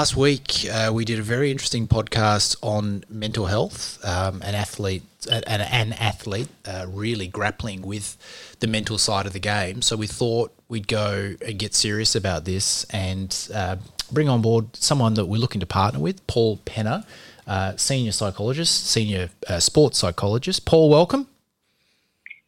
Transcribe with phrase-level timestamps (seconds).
[0.00, 5.02] last week uh, we did a very interesting podcast on mental health um, and athlete
[5.30, 8.16] an, an athlete uh, really grappling with
[8.60, 9.82] the mental side of the game.
[9.82, 13.76] So we thought we'd go and get serious about this and uh,
[14.10, 17.04] bring on board someone that we're looking to partner with, Paul Penna,
[17.46, 20.64] uh, senior psychologist, senior uh, sports psychologist.
[20.64, 21.26] Paul, welcome.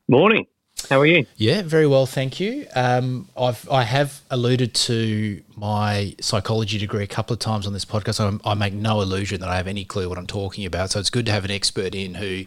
[0.08, 0.46] Morning.
[0.88, 1.26] How are you?
[1.36, 2.66] Yeah, very well, thank you.
[2.74, 7.84] Um, I've I have alluded to my psychology degree a couple of times on this
[7.84, 8.20] podcast.
[8.20, 10.90] I, I make no illusion that I have any clue what I'm talking about.
[10.90, 12.44] So it's good to have an expert in who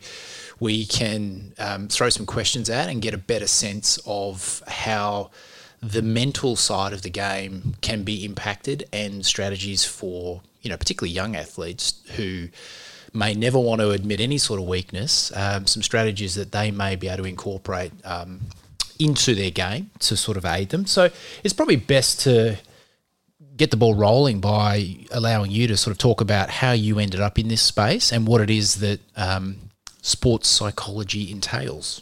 [0.60, 5.32] we can um, throw some questions at and get a better sense of how
[5.82, 11.14] the mental side of the game can be impacted and strategies for you know particularly
[11.14, 12.48] young athletes who
[13.16, 16.96] may never want to admit any sort of weakness, um, some strategies that they may
[16.96, 18.42] be able to incorporate um,
[19.00, 20.86] into their game to sort of aid them.
[20.86, 21.10] So
[21.44, 22.58] it's probably best to
[23.58, 27.22] get the ball rolling by allowing you to sort of talk about how you ended
[27.22, 29.58] up in this space and what it is that um,
[30.02, 32.02] sports psychology entails.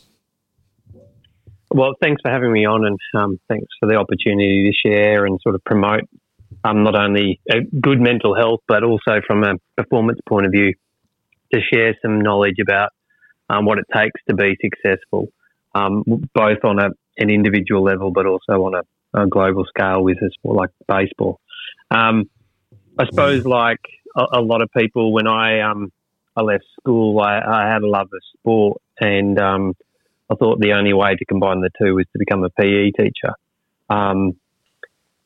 [1.72, 5.40] Well, thanks for having me on, and um, thanks for the opportunity to share and
[5.42, 6.04] sort of promote
[6.64, 7.40] um, not only
[7.82, 10.74] good mental health, but also from a performance point of view,
[11.54, 12.90] to share some knowledge about
[13.50, 15.30] um, what it takes to be successful,
[15.76, 20.18] um, both on a, an individual level, but also on a, a global scale with
[20.18, 21.40] a sport like baseball.
[21.92, 22.30] Um,
[22.98, 23.82] I suppose, like
[24.16, 25.92] a, a, lot of people, when I um,
[26.36, 29.74] I left school, I, I, had a love of sport, and um,
[30.32, 33.34] I thought the only way to combine the two was to become a PE teacher.
[33.90, 34.34] Um,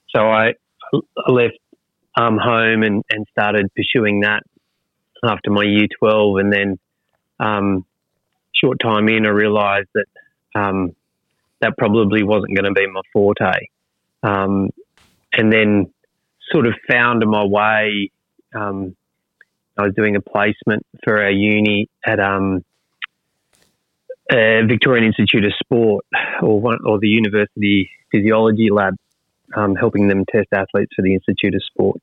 [0.09, 0.53] so I,
[0.93, 1.59] I left
[2.15, 4.43] home and, and started pursuing that
[5.23, 6.37] after my year 12.
[6.37, 6.79] And then,
[7.39, 7.85] um,
[8.55, 10.95] short time in, I realised that um,
[11.61, 13.67] that probably wasn't going to be my forte.
[14.23, 14.69] Um,
[15.33, 15.93] and then,
[16.51, 18.11] sort of found my way.
[18.55, 18.95] Um,
[19.77, 22.63] I was doing a placement for our uni at um,
[24.29, 26.05] Victorian Institute of Sport,
[26.41, 28.95] or one, or the University Physiology Lab,
[29.55, 32.01] um, helping them test athletes for the Institute of Sport.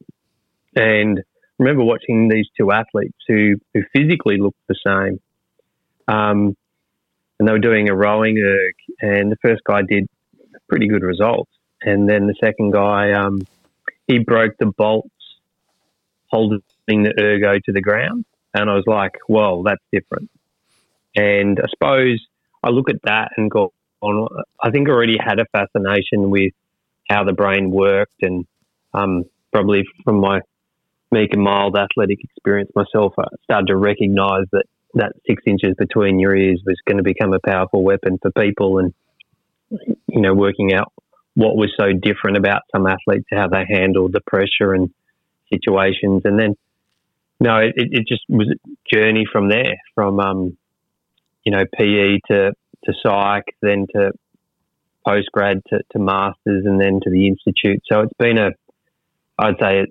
[0.77, 1.23] And
[1.59, 5.21] remember watching these two athletes who, who physically looked the same.
[6.09, 6.57] Um,
[7.39, 10.07] and they were doing a rowing erg, and the first guy did
[10.69, 11.51] pretty good results.
[11.83, 13.47] And then the second guy, um,
[14.07, 15.09] he broke the bolts
[16.29, 18.25] holding the ergo to the ground.
[18.55, 20.31] And I was like, well, that's different.
[21.17, 22.25] And I suppose
[22.63, 24.29] I look at that and go, on,
[24.63, 26.53] I think I already had a fascination with
[27.09, 28.47] how the brain worked and
[28.93, 30.41] um, probably from my
[31.15, 34.65] meek and mild athletic experience myself, I started to recognise that
[34.97, 38.79] that six inches between your ears was going to become a powerful weapon for people,
[38.79, 38.93] and
[39.71, 40.93] you know, working out
[41.35, 44.91] what was so different about some athletes, how they handled the pressure and
[45.53, 46.55] situations, and then
[47.41, 50.57] no, it, it just was a journey from there, from um,
[51.45, 52.53] you know, PE to
[52.85, 54.13] to psych, then to
[55.07, 57.83] post grad to, to masters, and then to the institute.
[57.91, 58.51] So it's been a,
[59.39, 59.87] I'd say,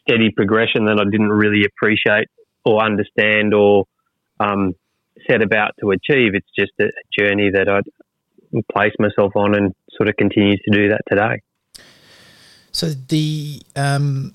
[0.00, 2.28] steady progression that I didn't really appreciate
[2.64, 3.84] or understand or
[4.40, 4.74] um,
[5.28, 6.34] set about to achieve.
[6.34, 7.80] It's just a journey that I
[8.72, 11.40] place myself on and sort of continue to do that today.
[12.72, 14.32] So the um,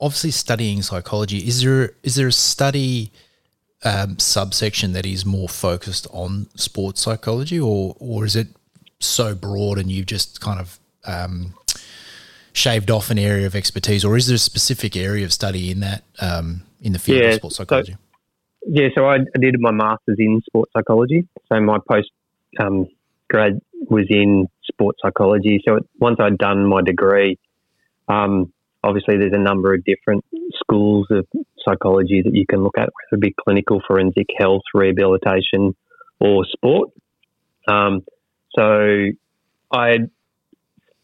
[0.00, 3.10] obviously studying psychology is there is there a study
[3.84, 8.48] um, subsection that is more focused on sports psychology, or or is it
[9.00, 11.54] so broad and you've just kind of um,
[12.52, 15.80] shaved off an area of expertise, or is there a specific area of study in
[15.80, 17.92] that um, in the field yeah, of sports psychology?
[17.92, 17.98] So,
[18.66, 21.26] yeah, so I, did my master's in sports psychology.
[21.52, 22.10] So my post
[22.60, 22.86] um,
[23.28, 25.60] grad was in sports psychology.
[25.66, 27.38] So once I'd done my degree,
[28.08, 28.52] um,
[28.84, 30.24] obviously there's a number of different
[30.54, 31.26] schools of
[31.64, 35.74] psychology that you can look at, whether it be clinical, forensic, health, rehabilitation,
[36.20, 36.90] or sport.
[37.66, 38.04] Um,
[38.56, 39.08] so
[39.72, 39.98] I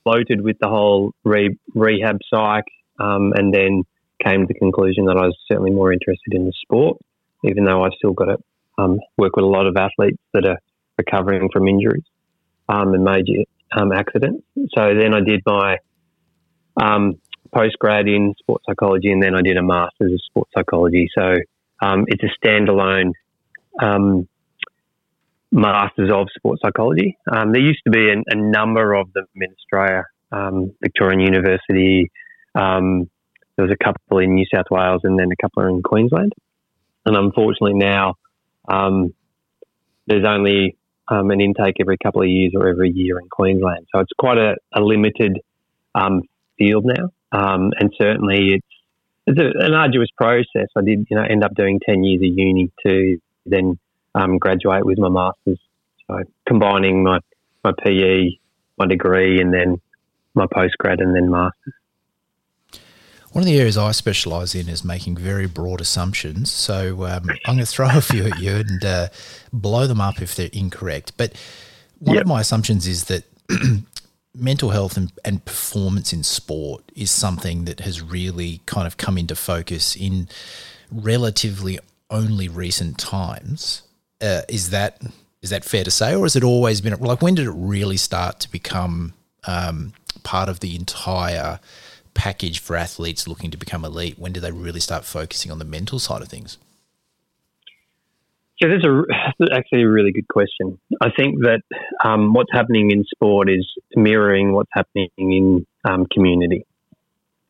[0.09, 2.65] floated with the whole re- rehab psych,
[2.99, 3.83] um, and then
[4.25, 6.97] came to the conclusion that I was certainly more interested in the sport,
[7.45, 8.39] even though I still got to
[8.79, 10.59] um, work with a lot of athletes that are
[10.97, 12.05] recovering from injuries
[12.69, 13.45] um, and major
[13.77, 14.43] um, accidents.
[14.75, 15.77] So then I did my
[16.81, 17.21] um,
[17.55, 21.09] post grad in sports psychology, and then I did a master's of sports psychology.
[21.17, 21.37] So
[21.81, 23.13] um, it's a standalone
[25.51, 27.17] Masters of Sports Psychology.
[27.31, 32.11] Um, there used to be a, a, number of them in Australia, um, Victorian University.
[32.55, 33.09] Um,
[33.57, 36.33] there was a couple in New South Wales and then a couple in Queensland.
[37.07, 38.15] And unfortunately now
[38.69, 39.15] um,
[40.07, 40.77] there's only
[41.09, 43.87] um, an intake every couple of years or every year in Queensland.
[43.95, 45.39] So it's quite a, a limited
[45.95, 46.23] um,
[46.59, 47.11] field now.
[47.33, 48.67] And certainly it's,
[49.27, 50.69] it's a, an arduous process.
[50.77, 53.79] I did, you know, end up doing 10 years of uni to then
[54.15, 55.59] um, graduate with my master's.
[56.07, 57.21] So combining my,
[57.65, 58.39] my PE,
[58.79, 59.81] my degree, and then
[60.35, 61.75] my postgrad and then master's.
[63.33, 66.51] One of the areas I specialise in is making very broad assumptions.
[66.51, 69.09] So um, I'm going to throw a few at you and uh,
[69.53, 71.13] blow them up if they're incorrect.
[71.17, 71.35] But
[71.99, 72.23] one yep.
[72.23, 73.25] of my assumptions is that
[74.35, 79.19] mental health and, and, performance in sport is something that has really kind of come
[79.19, 80.29] into focus in
[80.91, 81.79] relatively
[82.11, 83.83] only recent times.
[84.21, 85.01] Uh, is that
[85.43, 87.97] is that fair to say, or has it always been like when did it really
[87.97, 89.15] start to become
[89.47, 89.93] um,
[90.25, 91.61] part of the entire
[92.15, 94.19] package for athletes looking to become elite?
[94.19, 96.59] When do they really start focusing on the mental side of things?
[98.61, 100.81] Yeah, that's, a, actually a really good question.
[101.01, 101.61] I think that
[102.05, 103.65] um, what's happening in sport is
[103.95, 106.67] mirroring what's happening in um, community.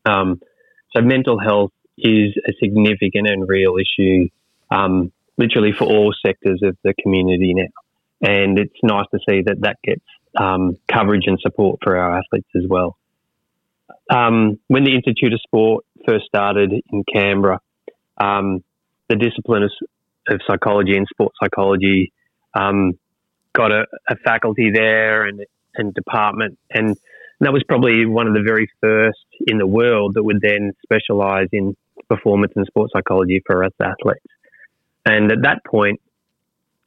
[0.05, 0.41] Um,
[0.95, 4.29] so, mental health is a significant and real issue,
[4.71, 7.69] um, literally for all sectors of the community now.
[8.21, 10.05] And it's nice to see that that gets
[10.37, 12.97] um, coverage and support for our athletes as well.
[14.11, 17.61] Um, when the Institute of Sport first started in Canberra,
[18.19, 19.71] the discipline of
[20.29, 22.13] of psychology and sports psychology.
[22.55, 22.99] Um,
[23.55, 25.45] got a, a, faculty there and,
[25.75, 26.97] and department, and
[27.41, 31.49] that was probably one of the very first in the world that would then specialize
[31.53, 31.77] in
[32.09, 34.25] performance and sports psychology for us athletes.
[35.09, 36.01] And at that point,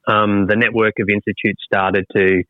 [0.07, 2.44] um, the network of institutes started to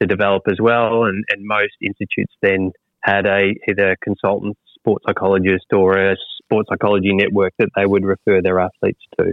[0.00, 2.70] to develop as well, and, and most institutes then
[3.00, 8.04] had a either a consultant sports psychologist or a sports psychology network that they would
[8.04, 9.32] refer their athletes to.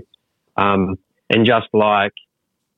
[0.56, 0.96] Um,
[1.30, 2.14] and just like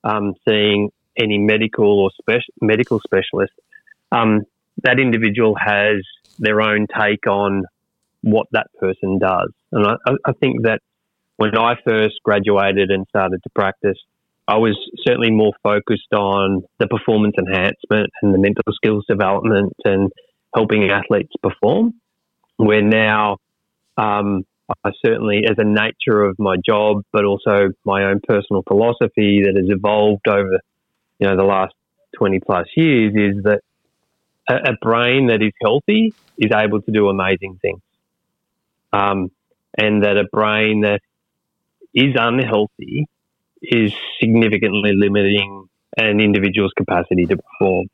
[0.03, 3.53] um, seeing any medical or medical specialist,
[4.11, 4.41] um,
[4.83, 5.97] that individual has
[6.39, 7.65] their own take on
[8.21, 9.51] what that person does.
[9.71, 10.81] And I, I think that
[11.37, 13.97] when I first graduated and started to practice,
[14.47, 20.11] I was certainly more focused on the performance enhancement and the mental skills development and
[20.53, 21.93] helping athletes perform.
[22.57, 23.37] Where now
[23.97, 24.45] um,
[24.83, 29.55] I certainly, as a nature of my job, but also my own personal philosophy that
[29.55, 30.59] has evolved over,
[31.19, 31.73] you know, the last
[32.17, 33.61] 20 plus years is that
[34.47, 37.81] a, a brain that is healthy is able to do amazing things.
[38.93, 39.31] Um,
[39.77, 41.01] and that a brain that
[41.95, 43.07] is unhealthy
[43.61, 47.87] is significantly limiting an individual's capacity to perform.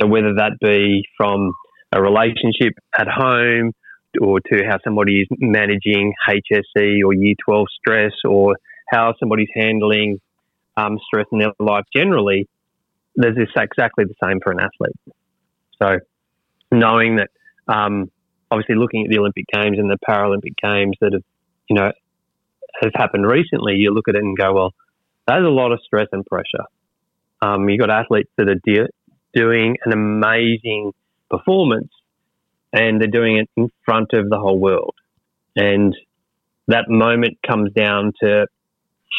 [0.00, 1.52] So whether that be from
[1.90, 3.72] a relationship at home,
[4.20, 8.56] or to how somebody is managing HSE or Year 12 stress or
[8.88, 10.20] how somebody's handling
[10.76, 12.48] um, stress in their life generally,
[13.16, 14.96] there's this exactly the same for an athlete.
[15.82, 15.98] So
[16.72, 17.30] knowing that,
[17.66, 18.10] um,
[18.50, 21.22] obviously looking at the Olympic Games and the Paralympic Games that have,
[21.68, 21.92] you know,
[22.80, 24.74] have happened recently, you look at it and go, well,
[25.26, 26.64] there's a lot of stress and pressure.
[27.40, 28.90] Um, you've got athletes that are de-
[29.34, 30.92] doing an amazing
[31.30, 31.90] performance
[32.72, 34.94] and they're doing it in front of the whole world.
[35.56, 35.94] And
[36.66, 38.46] that moment comes down to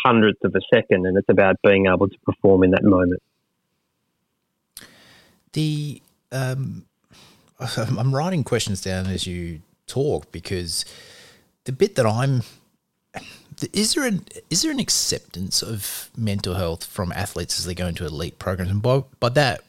[0.06, 3.22] hundredths of a second, and it's about being able to perform in that moment.
[5.54, 6.02] The
[6.32, 6.86] um,
[7.78, 10.86] I'm writing questions down as you talk because
[11.66, 12.44] the bit that I'm
[13.74, 17.88] is there an is there an acceptance of mental health from athletes as they go
[17.88, 18.72] into elite programs?
[18.72, 19.62] And by by that,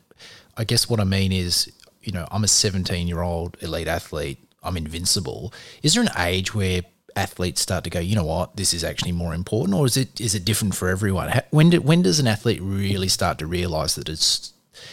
[0.57, 1.71] I guess what I mean is
[2.03, 5.53] you know, I'm a 17 year old elite athlete, I'm invincible.
[5.83, 6.83] Is there an age where
[7.17, 10.21] athletes start to go, you know what, this is actually more important, or is it
[10.21, 11.31] is it different for everyone?
[11.51, 14.53] When do, when does an athlete really start to realize that it's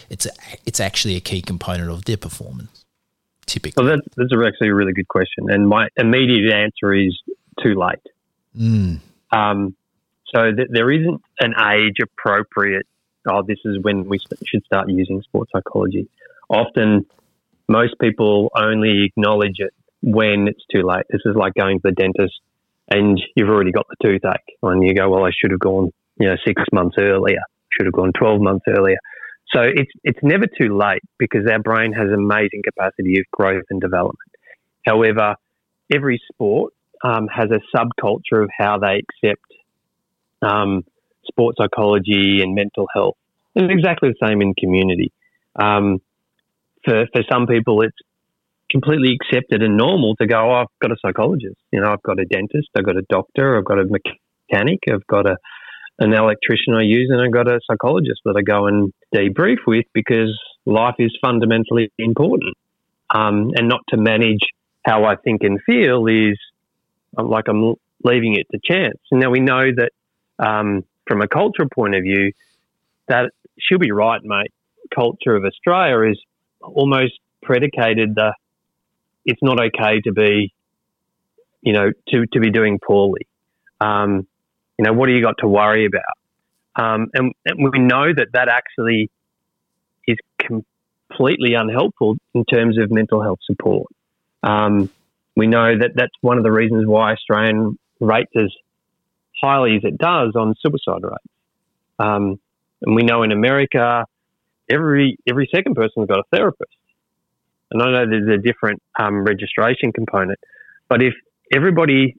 [0.09, 0.31] it's a,
[0.65, 2.83] it's actually a key component of their performance?
[3.45, 7.17] Typically, well, that's, that's actually a really good question, and my immediate answer is
[7.63, 7.99] too late.
[8.57, 8.99] Mm.
[9.31, 9.75] Um,
[10.33, 12.87] so th- there isn't an age appropriate.
[13.29, 16.09] Oh, this is when we should start using sports psychology
[16.49, 17.05] often
[17.67, 21.05] most people only acknowledge it when it's too late.
[21.09, 22.39] This is like going to the dentist
[22.89, 26.29] and you've already got the toothache and you go, well, I should have gone, you
[26.29, 28.97] know, six months earlier, should have gone 12 months earlier.
[29.53, 33.81] So it's, it's never too late because our brain has amazing capacity of growth and
[33.81, 34.29] development.
[34.85, 35.35] However,
[35.93, 36.73] every sport
[37.03, 39.45] um, has a subculture of how they accept
[40.41, 40.83] um,
[41.25, 43.15] sports psychology and mental health.
[43.55, 45.11] It's exactly the same in community.
[45.55, 45.99] Um,
[46.85, 47.97] for, for some people, it's
[48.69, 51.57] completely accepted and normal to go, oh, I've got a psychologist.
[51.71, 55.07] You know, I've got a dentist, I've got a doctor, I've got a mechanic, I've
[55.07, 55.37] got a
[55.99, 59.85] an electrician I use, and I've got a psychologist that I go and debrief with
[59.93, 62.55] because life is fundamentally important.
[63.09, 64.41] Um, and not to manage
[64.85, 66.37] how I think and feel is
[67.23, 68.97] like I'm leaving it to chance.
[69.11, 69.91] And now we know that
[70.39, 72.31] um, from a cultural point of view,
[73.07, 74.51] that she'll be right, mate.
[74.93, 76.19] Culture of Australia is
[76.61, 78.33] almost predicated the
[79.25, 80.53] it's not okay to be,
[81.61, 83.27] you know, to, to be doing poorly.
[83.81, 84.25] Um,
[84.79, 86.01] you know, what do you got to worry about?
[86.81, 89.09] Um, and, and, we know that that actually
[90.07, 93.91] is completely unhelpful in terms of mental health support.
[94.43, 94.89] Um,
[95.37, 98.51] we know that that's one of the reasons why Australian rates as
[99.39, 101.33] highly as it does on suicide rates.
[101.99, 102.39] Um,
[102.81, 104.05] and we know in America,
[104.67, 106.71] every every second person's got a therapist.
[107.69, 110.39] And I know there's a different um, registration component,
[110.89, 111.13] but if
[111.53, 112.15] everybody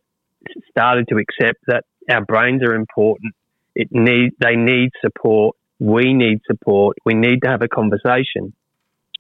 [0.71, 3.35] started to accept that our brains are important,
[3.75, 8.53] it need they need support, we need support, we need to have a conversation.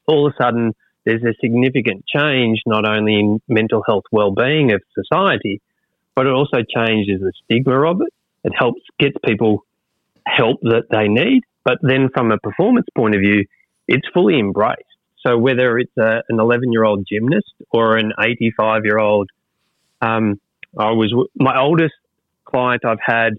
[0.06, 0.72] All of a sudden,
[1.08, 5.62] there's a significant change not only in mental health well-being of society,
[6.14, 8.12] but it also changes the stigma of it.
[8.44, 9.64] It helps gets people
[10.26, 13.46] help that they need, but then from a performance point of view,
[13.86, 14.82] it's fully embraced.
[15.26, 19.30] So whether it's a, an 11 year old gymnast or an 85 year old,
[20.02, 20.38] um,
[20.78, 21.94] I was my oldest
[22.44, 23.32] client I've had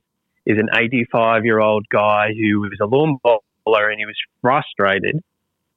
[0.44, 5.22] is an 85 year old guy who was a lawn bowler and he was frustrated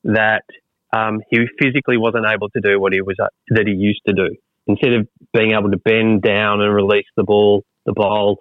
[0.04, 0.44] that
[0.92, 4.12] um, he physically wasn't able to do what he was uh, that he used to
[4.12, 4.34] do.
[4.66, 8.38] Instead of being able to bend down and release the ball, the ball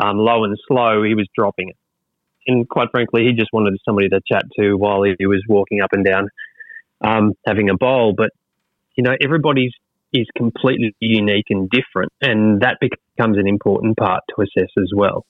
[0.00, 1.76] um, low and slow, he was dropping it.
[2.46, 5.90] And quite frankly, he just wanted somebody to chat to while he was walking up
[5.92, 6.28] and down
[7.04, 8.14] um, having a bowl.
[8.16, 8.30] But
[8.96, 9.72] you know, everybody's
[10.12, 15.26] is completely unique and different, and that becomes an important part to assess as well.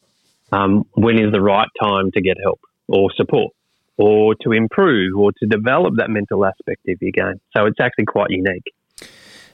[0.52, 3.52] Um, when is the right time to get help or support,
[3.98, 7.40] or to improve, or to develop that mental aspect of your game?
[7.56, 8.64] So it's actually quite unique.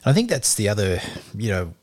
[0.05, 1.01] I think that's the other,
[1.37, 1.75] you know,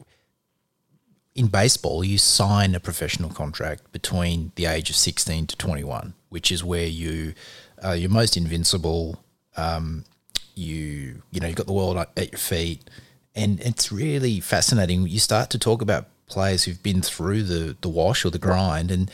[1.36, 6.52] in baseball, you sign a professional contract between the age of 16 to 21, which
[6.52, 7.34] is where you
[7.82, 9.24] you're your most invincible.
[9.56, 10.04] Um,
[10.56, 12.90] you you know you've got the world at your feet,
[13.36, 15.08] and it's really fascinating.
[15.08, 18.92] You start to talk about players who've been through the the wash or the grind,
[18.92, 19.10] and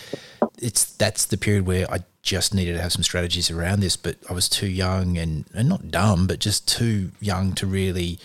[0.58, 4.17] it's that's the period where I just needed to have some strategies around this, but
[4.29, 8.20] I was too young and, and not dumb, but just too young to really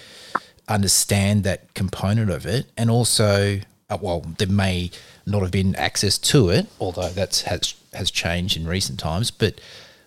[0.66, 3.60] understand that component of it, and also.
[3.88, 4.88] Uh, well, there may
[5.26, 9.32] not have been access to it, although that's has has changed in recent times.
[9.32, 9.60] But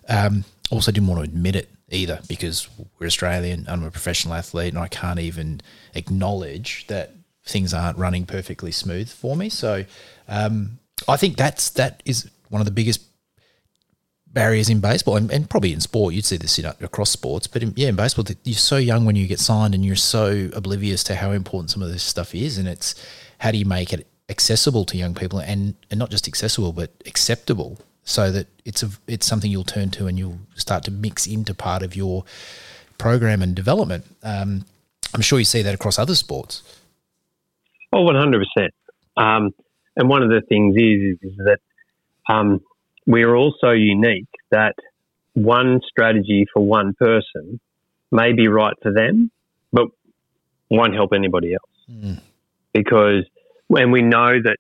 [0.08, 3.66] um, also didn't want to admit it either because we're Australian.
[3.68, 5.60] I'm a professional athlete, and I can't even
[5.96, 7.12] acknowledge that
[7.46, 9.50] things aren't running perfectly smooth for me.
[9.50, 9.84] So
[10.30, 13.02] um, I think that's that is one of the biggest
[14.34, 16.14] barriers in baseball and, and probably in sport.
[16.14, 19.16] You'd see this in, across sports, but in, yeah, in baseball, you're so young when
[19.16, 22.58] you get signed, and you're so oblivious to how important some of this stuff is.
[22.58, 22.96] And it's
[23.40, 26.92] how do you make it accessible to young people, and and not just accessible, but
[27.06, 31.26] acceptable so that it's a it's something you'll turn to and you'll start to mix
[31.26, 32.26] into part of your
[32.98, 34.06] program and development.
[34.24, 34.66] Um,
[35.14, 36.64] I'm sure you see that across other sports.
[37.92, 38.74] Oh, 100 percent.
[39.16, 39.54] Um,
[39.96, 41.60] and one of the things is, is that
[42.28, 42.62] um,
[43.06, 44.76] we're also unique that
[45.34, 47.60] one strategy for one person
[48.12, 49.32] may be right for them,
[49.72, 49.88] but
[50.70, 51.92] won't help anybody else.
[51.92, 52.22] Mm.
[52.74, 53.26] Because
[53.68, 54.58] when we know that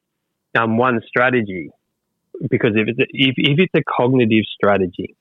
[0.55, 1.71] um, one strategy
[2.49, 5.15] because if it's a, if, if it's a cognitive strategy,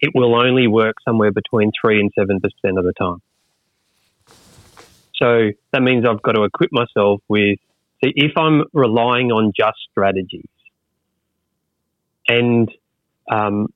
[0.00, 3.22] it will only work somewhere between three and seven percent of the time.
[5.16, 7.58] So that means I've got to equip myself with.
[8.02, 10.48] See, if I'm relying on just strategies,
[12.28, 12.70] and
[13.30, 13.72] um,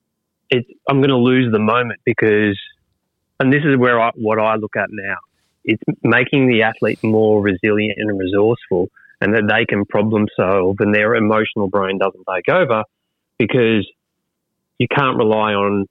[0.49, 2.59] it, I'm going to lose the moment because,
[3.39, 5.17] and this is where I, what I look at now.
[5.63, 8.89] It's making the athlete more resilient and resourceful
[9.21, 12.83] and that they can problem solve and their emotional brain doesn't take over
[13.37, 13.87] because
[14.77, 15.85] you can't rely on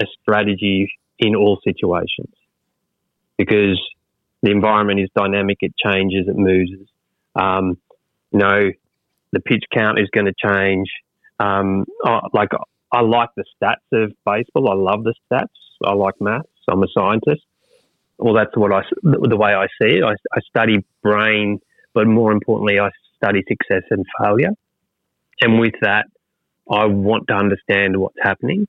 [0.00, 2.34] a strategy in all situations
[3.36, 3.80] because
[4.42, 6.70] the environment is dynamic, it changes, it moves.
[7.34, 7.78] Um,
[8.32, 8.70] you know,
[9.32, 10.88] the pitch count is going to change.
[11.38, 12.50] Um, I, like
[12.92, 14.70] I like the stats of baseball.
[14.70, 15.46] I love the stats.
[15.84, 16.48] I like maths.
[16.68, 17.42] I'm a scientist.
[18.18, 20.04] Well, that's what I the way I see it.
[20.04, 21.60] I, I study brain
[21.98, 24.50] but more importantly, I study success and failure.
[25.40, 26.06] And with that,
[26.70, 28.68] I want to understand what's happening.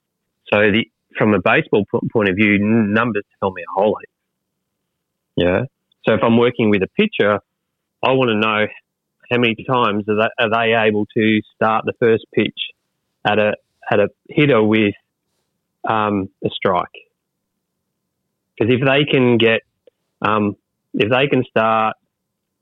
[0.51, 4.09] So, the, from a baseball point of view, numbers tell me a whole heap.
[5.35, 5.61] Yeah.
[6.07, 7.39] So, if I'm working with a pitcher,
[8.01, 8.65] I want to know
[9.29, 12.59] how many times are they, are they able to start the first pitch
[13.25, 13.53] at a
[13.91, 14.93] at a hitter with
[15.87, 16.87] um, a strike.
[18.57, 19.61] Because if they can get
[20.21, 20.55] um,
[20.93, 21.95] if they can start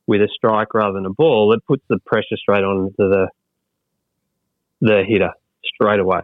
[0.05, 3.27] with a strike rather than a ball, it puts the pressure straight on the
[4.81, 5.31] the hitter
[5.63, 6.21] straight away.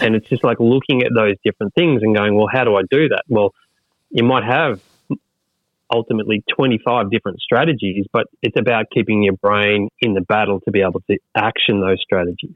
[0.00, 2.82] and it's just like looking at those different things and going, well, how do I
[2.90, 3.22] do that?
[3.28, 3.54] Well,
[4.10, 4.80] you might have
[5.92, 10.80] ultimately 25 different strategies, but it's about keeping your brain in the battle to be
[10.80, 12.54] able to action those strategies.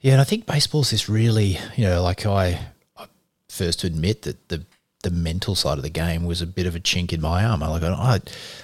[0.00, 2.60] Yeah, and I think baseball's this really, you know, like I,
[2.96, 3.06] I
[3.48, 4.64] first admit that the
[5.02, 7.60] the mental side of the game was a bit of a chink in my arm.
[7.60, 8.20] Like I,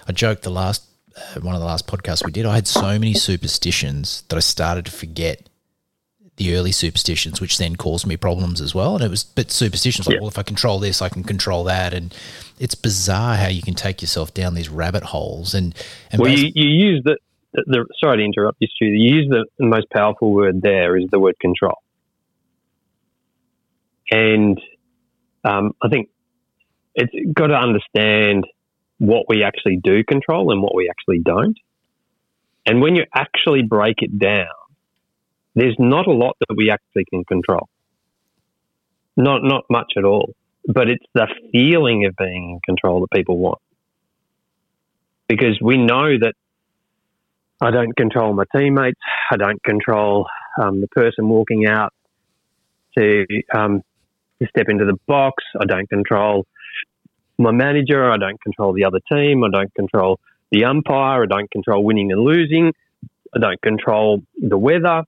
[0.08, 0.84] I joked the last
[1.16, 4.40] uh, one of the last podcasts we did, I had so many superstitions that I
[4.40, 5.48] started to forget
[6.42, 8.94] the early superstitions, which then caused me problems as well.
[8.96, 10.20] And it was, but superstitions like, yeah.
[10.20, 12.14] well, if I control this, I can control that, and
[12.58, 15.54] it's bizarre how you can take yourself down these rabbit holes.
[15.54, 15.74] And,
[16.10, 17.16] and well, you, you use the,
[17.52, 18.86] the, the, sorry to interrupt you, Stu.
[18.86, 21.78] You use the, the most powerful word there is the word control,
[24.10, 24.60] and
[25.44, 26.08] um, I think
[26.94, 28.46] it's got to understand
[28.98, 31.58] what we actually do control and what we actually don't.
[32.64, 34.46] And when you actually break it down,
[35.54, 37.68] there's not a lot that we actually can control.
[39.16, 40.32] Not not much at all.
[40.66, 43.58] But it's the feeling of being in control that people want.
[45.28, 46.34] Because we know that
[47.60, 49.00] I don't control my teammates.
[49.30, 50.26] I don't control
[50.60, 51.92] um, the person walking out
[52.96, 53.82] to, um,
[54.40, 55.42] to step into the box.
[55.60, 56.46] I don't control
[57.38, 58.10] my manager.
[58.10, 59.42] I don't control the other team.
[59.44, 61.22] I don't control the umpire.
[61.22, 62.72] I don't control winning and losing.
[63.34, 65.02] I don't control the weather.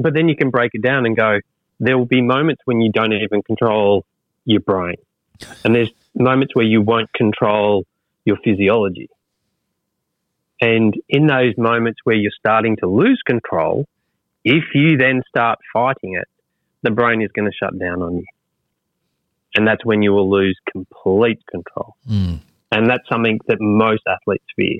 [0.00, 1.40] But then you can break it down and go,
[1.78, 4.04] there will be moments when you don't even control
[4.44, 4.96] your brain.
[5.64, 7.84] And there's moments where you won't control
[8.24, 9.08] your physiology.
[10.60, 13.86] And in those moments where you're starting to lose control,
[14.44, 16.28] if you then start fighting it,
[16.82, 18.24] the brain is going to shut down on you
[19.54, 21.96] and that's when you will lose complete control.
[22.08, 22.40] Mm.
[22.72, 24.78] And that's something that most athletes fear.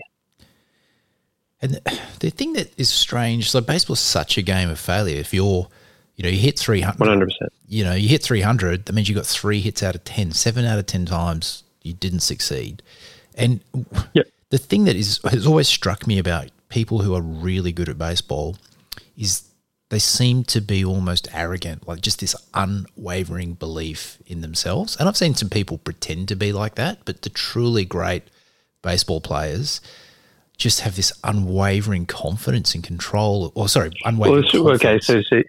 [1.62, 1.80] And
[2.20, 5.18] the thing that is strange, so baseball is such a game of failure.
[5.18, 5.68] If you're,
[6.16, 7.30] you know, you hit 300, 100%.
[7.68, 10.64] You know, you hit 300, that means you got three hits out of 10, seven
[10.64, 12.82] out of 10 times you didn't succeed.
[13.34, 13.60] And
[14.12, 14.26] yep.
[14.50, 17.98] the thing that is has always struck me about people who are really good at
[17.98, 18.56] baseball
[19.16, 19.44] is
[19.90, 24.96] they seem to be almost arrogant, like just this unwavering belief in themselves.
[24.96, 28.22] And I've seen some people pretend to be like that, but the truly great
[28.82, 29.80] baseball players
[30.60, 33.50] just have this unwavering confidence and control.
[33.54, 34.64] Or sorry, unwavering.
[34.64, 35.42] Well, okay, so, so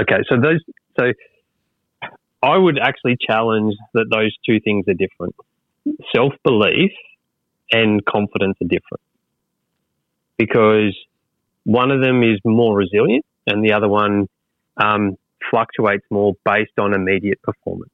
[0.00, 0.60] okay, so those
[0.98, 1.12] so
[2.42, 5.36] I would actually challenge that those two things are different.
[6.14, 6.92] Self belief
[7.70, 9.02] and confidence are different
[10.38, 10.96] because
[11.64, 14.28] one of them is more resilient and the other one
[14.78, 15.16] um,
[15.50, 17.92] fluctuates more based on immediate performance.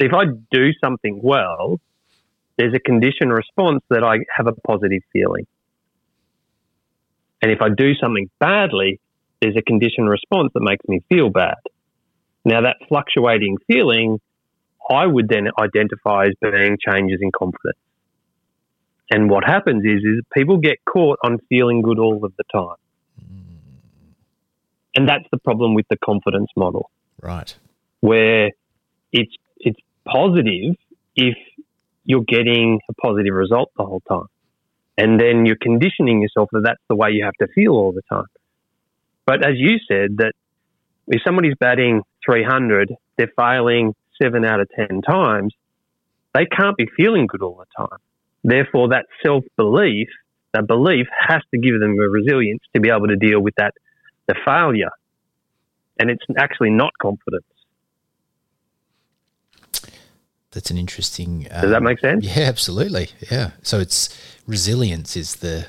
[0.00, 1.80] So if I do something well,
[2.58, 5.46] there's a condition response that I have a positive feeling.
[7.40, 9.00] And if I do something badly,
[9.40, 11.54] there's a condition response that makes me feel bad.
[12.44, 14.20] Now, that fluctuating feeling,
[14.90, 17.78] I would then identify as being changes in confidence.
[19.10, 22.76] And what happens is, is people get caught on feeling good all of the time.
[24.94, 26.90] And that's the problem with the confidence model.
[27.22, 27.54] Right.
[28.00, 28.50] Where
[29.12, 30.74] it's it's positive
[31.14, 31.36] if
[32.08, 34.26] you're getting a positive result the whole time.
[34.96, 38.02] And then you're conditioning yourself that that's the way you have to feel all the
[38.10, 38.26] time.
[39.26, 40.32] But as you said, that
[41.06, 45.52] if somebody's batting 300, they're failing seven out of 10 times,
[46.34, 47.98] they can't be feeling good all the time.
[48.42, 50.08] Therefore, that self belief,
[50.54, 53.74] that belief has to give them a resilience to be able to deal with that
[54.26, 54.90] the failure.
[56.00, 57.44] And it's actually not confidence.
[60.58, 61.46] That's an interesting.
[61.52, 62.24] Um, Does that make sense?
[62.24, 63.10] Yeah, absolutely.
[63.30, 63.52] Yeah.
[63.62, 64.08] So it's
[64.44, 65.66] resilience is the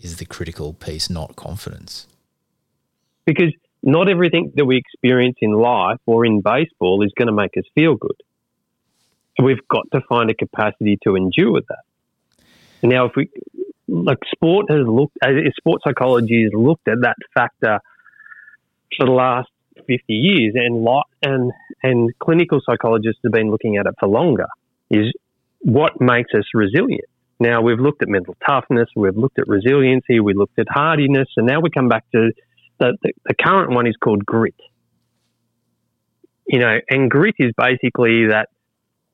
[0.00, 2.08] is the critical piece, not confidence.
[3.24, 3.52] Because
[3.84, 7.62] not everything that we experience in life or in baseball is going to make us
[7.76, 8.16] feel good.
[9.40, 11.84] We've got to find a capacity to endure that.
[12.82, 13.30] Now, if we
[13.86, 15.18] like sport has looked,
[15.56, 17.78] sport psychology has looked at that factor
[18.96, 23.86] for the last 50 years, and lot and and clinical psychologists have been looking at
[23.86, 24.46] it for longer.
[24.90, 25.12] Is
[25.60, 27.04] what makes us resilient.
[27.40, 31.46] Now we've looked at mental toughness, we've looked at resiliency, we looked at hardiness, and
[31.46, 32.30] now we come back to
[32.78, 34.54] the, the, the current one is called grit.
[36.46, 38.48] You know, and grit is basically that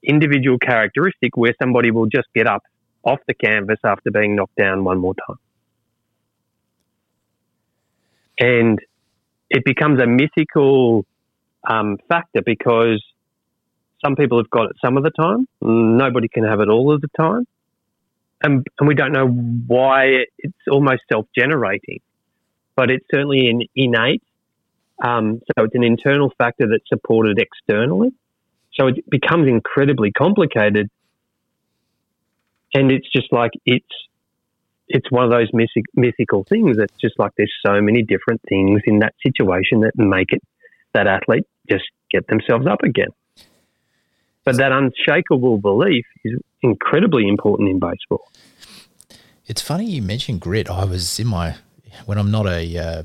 [0.02, 2.62] individual characteristic where somebody will just get up
[3.02, 5.36] off the canvas after being knocked down one more time.
[8.40, 8.78] And
[9.50, 11.04] it becomes a mythical
[11.68, 13.02] um, factor because
[14.04, 15.46] some people have got it some of the time.
[15.60, 17.46] Nobody can have it all of the time.
[18.42, 22.00] And, and we don't know why it's almost self generating,
[22.76, 24.22] but it's certainly an innate.
[25.02, 28.12] Um, so it's an internal factor that's supported externally.
[28.74, 30.88] So it becomes incredibly complicated.
[32.74, 33.86] And it's just like it's
[34.88, 38.80] it's one of those mythic, mythical things that's just like there's so many different things
[38.86, 40.42] in that situation that make it
[40.94, 43.08] that athlete just get themselves up again.
[44.44, 48.30] But that unshakable belief is incredibly important in baseball.
[49.46, 50.70] It's funny you mentioned grit.
[50.70, 51.56] I was in my
[52.06, 53.02] when I'm not a uh,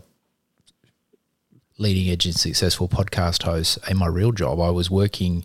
[1.78, 4.60] leading edge and successful podcast host in my real job.
[4.60, 5.44] I was working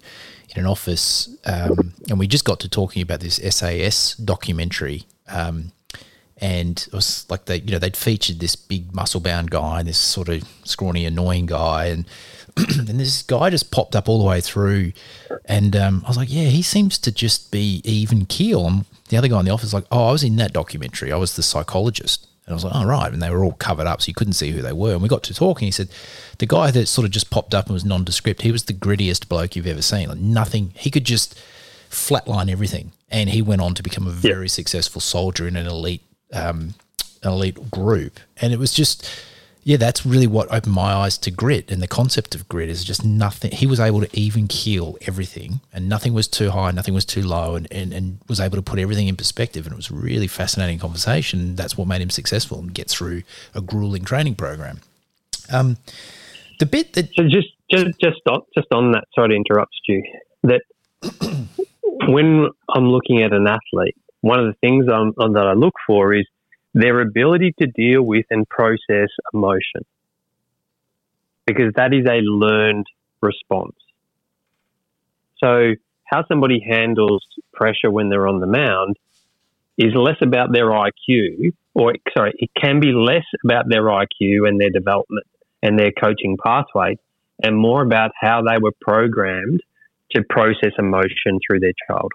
[0.55, 5.05] in an office, um, and we just got to talking about this SAS documentary.
[5.29, 5.73] Um,
[6.41, 9.89] and it was like they, you know, they'd featured this big muscle bound guy and
[9.89, 12.07] this sort of scrawny, annoying guy, and
[12.57, 14.93] and this guy just popped up all the way through,
[15.45, 18.67] and um, I was like, yeah, he seems to just be even keel.
[18.67, 21.13] And the other guy in the office was like, oh, I was in that documentary.
[21.13, 22.27] I was the psychologist.
[22.47, 23.13] And I was like, oh, right.
[23.13, 24.95] And they were all covered up, so you couldn't see who they were.
[24.95, 25.67] And we got to talking.
[25.67, 25.91] He said,
[26.39, 29.29] the guy that sort of just popped up and was nondescript, he was the grittiest
[29.29, 30.09] bloke you've ever seen.
[30.09, 31.39] Like nothing, he could just
[31.91, 32.93] flatline everything.
[33.11, 34.49] And he went on to become a very yeah.
[34.49, 36.75] successful soldier in an elite, um,
[37.23, 38.21] an elite group.
[38.41, 39.09] And it was just,
[39.65, 41.71] yeah, that's really what opened my eyes to grit.
[41.71, 43.51] And the concept of grit is just nothing.
[43.51, 47.23] He was able to even keel everything, and nothing was too high, nothing was too
[47.23, 49.67] low, and, and, and was able to put everything in perspective.
[49.67, 51.57] And it was a really fascinating conversation.
[51.57, 53.23] That's what made him successful and get through
[53.55, 54.81] a grueling training program.
[55.51, 55.79] Um,
[56.59, 59.05] the bit that so just just just on, just on that.
[59.15, 60.03] Sorry to interrupt you.
[60.43, 60.63] That
[62.09, 66.15] when I'm looking at an athlete, one of the things I'm, that I look for
[66.15, 66.27] is
[66.75, 69.85] their ability to deal with and process emotion.
[71.47, 72.87] Because that is a learned
[73.23, 73.77] response.
[75.43, 78.97] So, how somebody handles pressure when they're on the mound
[79.77, 84.61] is less about their IQ, or sorry, it can be less about their IQ and
[84.61, 85.27] their development
[85.63, 86.97] and their coaching pathway,
[87.43, 89.61] and more about how they were programmed
[90.13, 92.11] to process emotion through their childhood.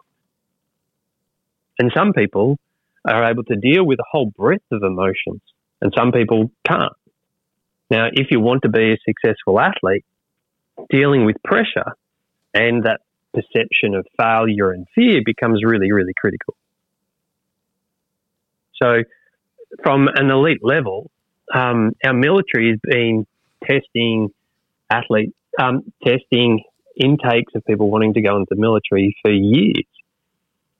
[1.79, 2.57] And some people
[3.05, 5.41] are able to deal with a whole breadth of emotions,
[5.81, 6.93] and some people can't.
[7.89, 10.05] Now, if you want to be a successful athlete,
[10.89, 11.93] dealing with pressure
[12.53, 13.01] and that
[13.33, 16.55] perception of failure and fear becomes really, really critical.
[18.81, 19.03] So,
[19.83, 21.09] from an elite level,
[21.53, 23.25] um, our military has been
[23.63, 24.29] testing
[24.89, 26.63] athletes, um, testing
[26.95, 29.85] intakes of people wanting to go into the military for years.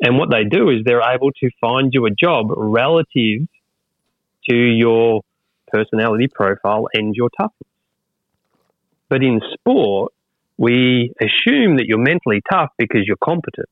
[0.03, 3.47] And what they do is they're able to find you a job relative
[4.49, 5.21] to your
[5.69, 7.69] personality profile and your toughness.
[9.07, 10.11] But in sport,
[10.57, 13.69] we assume that you're mentally tough because you're competent.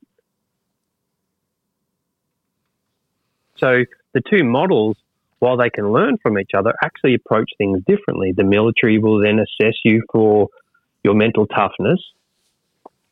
[3.58, 4.96] So the two models,
[5.38, 8.32] while they can learn from each other, actually approach things differently.
[8.34, 10.48] The military will then assess you for
[11.04, 12.00] your mental toughness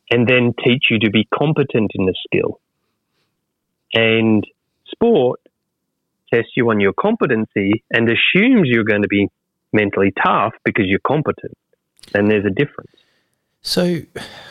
[0.09, 2.59] and then teach you to be competent in the skill.
[3.93, 4.45] And
[4.89, 5.39] sport
[6.33, 9.27] tests you on your competency and assumes you're going to be
[9.73, 11.57] mentally tough because you're competent.
[12.13, 12.91] And there's a difference.
[13.61, 14.01] So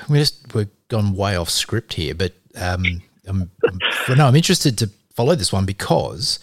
[0.09, 4.79] we just we've gone way off script here, but um, I'm, I'm, no, I'm interested
[4.79, 6.39] to follow this one because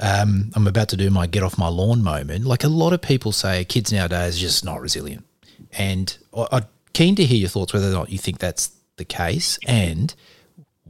[0.00, 2.44] um, I'm about to do my get off my lawn moment.
[2.44, 5.24] Like a lot of people say, kids nowadays are just not resilient,
[5.72, 9.58] and I'm keen to hear your thoughts whether or not you think that's the case,
[9.66, 10.14] and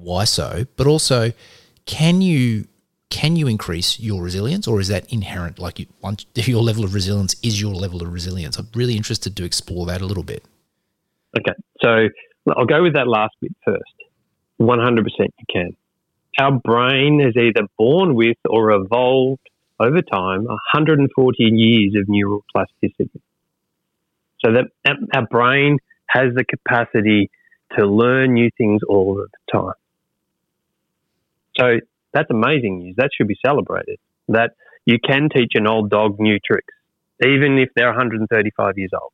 [0.03, 0.67] why so?
[0.77, 1.33] But also,
[1.87, 2.67] can you
[3.11, 5.59] can you increase your resilience, or is that inherent?
[5.59, 5.87] Like you,
[6.35, 8.57] your level of resilience is your level of resilience.
[8.59, 10.45] I'm really interested to explore that a little bit.
[11.39, 12.09] Okay, so
[12.57, 13.95] I'll go with that last bit first.
[14.57, 15.77] One hundred percent, you can.
[16.39, 23.21] Our brain is either born with or evolved over time 140 years of neural plasticity.
[24.45, 27.31] So that our brain has the capacity
[27.79, 29.75] to learn new things all the time.
[31.59, 31.79] So
[32.13, 32.95] that's amazing news.
[32.97, 33.99] That should be celebrated.
[34.29, 34.53] That
[34.87, 36.75] you can teach an old dog new tricks,
[37.25, 39.13] even if they're 135 years old.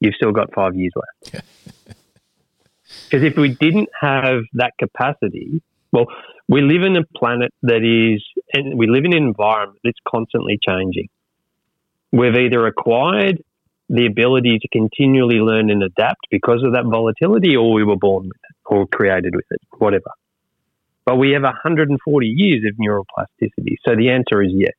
[0.00, 1.44] You've still got five years left.
[3.04, 5.62] Because if we didn't have that capacity,
[5.92, 6.06] well,
[6.48, 10.58] we live in a planet that is, and we live in an environment that's constantly
[10.66, 11.08] changing.
[12.12, 13.42] We've either acquired
[13.90, 18.24] the ability to continually learn and adapt because of that volatility, or we were born
[18.24, 20.10] with it or created with it, whatever.
[21.08, 23.76] But we have 140 years of neuroplasticity.
[23.82, 24.74] So the answer is yes.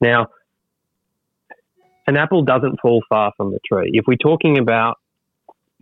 [0.00, 0.28] Now,
[2.06, 3.90] an apple doesn't fall far from the tree.
[3.92, 4.96] If we're talking about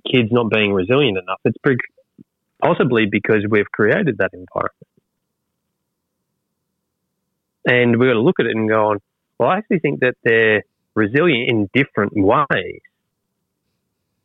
[0.05, 1.39] kids not being resilient enough.
[1.45, 1.59] It's
[2.61, 4.75] possibly because we've created that environment.
[7.65, 8.99] And we've got to look at it and go on,
[9.39, 10.65] well, I actually think that they're
[10.97, 12.81] resilient in different ways.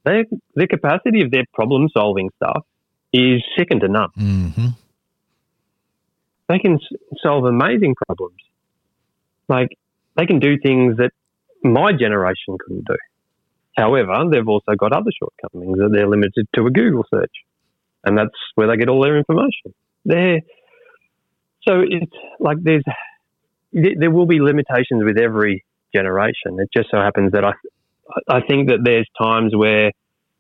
[0.04, 2.66] Their, the capacity of their problem solving stuff
[3.16, 4.10] is second to none.
[4.18, 4.68] Mm-hmm.
[6.50, 6.80] They can
[7.24, 8.38] solve amazing problems.
[9.48, 9.70] Like,
[10.16, 11.12] they can do things that
[11.64, 12.98] my generation couldn't do.
[13.78, 17.34] However, they've also got other shortcomings that they're limited to a Google search,
[18.06, 19.74] and that's where they get all their information.
[20.06, 20.40] There,
[21.68, 22.84] so it's like there's
[23.74, 26.58] there will be limitations with every generation.
[26.60, 27.54] It just so happens that I
[28.30, 29.92] I think that there's times where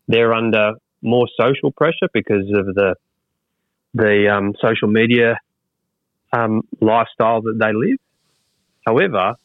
[0.07, 0.73] they're under
[1.05, 2.95] more social pressure because of the
[3.93, 5.39] the um, social media
[6.33, 7.97] um, lifestyle that they live.
[8.85, 9.35] However,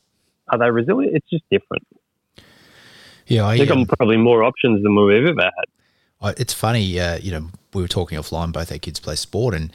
[0.48, 1.16] are they resilient?
[1.16, 1.86] It's just different.
[3.26, 6.38] Yeah, I, they've got um, probably more options than we've ever had.
[6.38, 8.52] It's funny, uh, you know, we were talking offline.
[8.52, 9.72] Both our kids play sport, and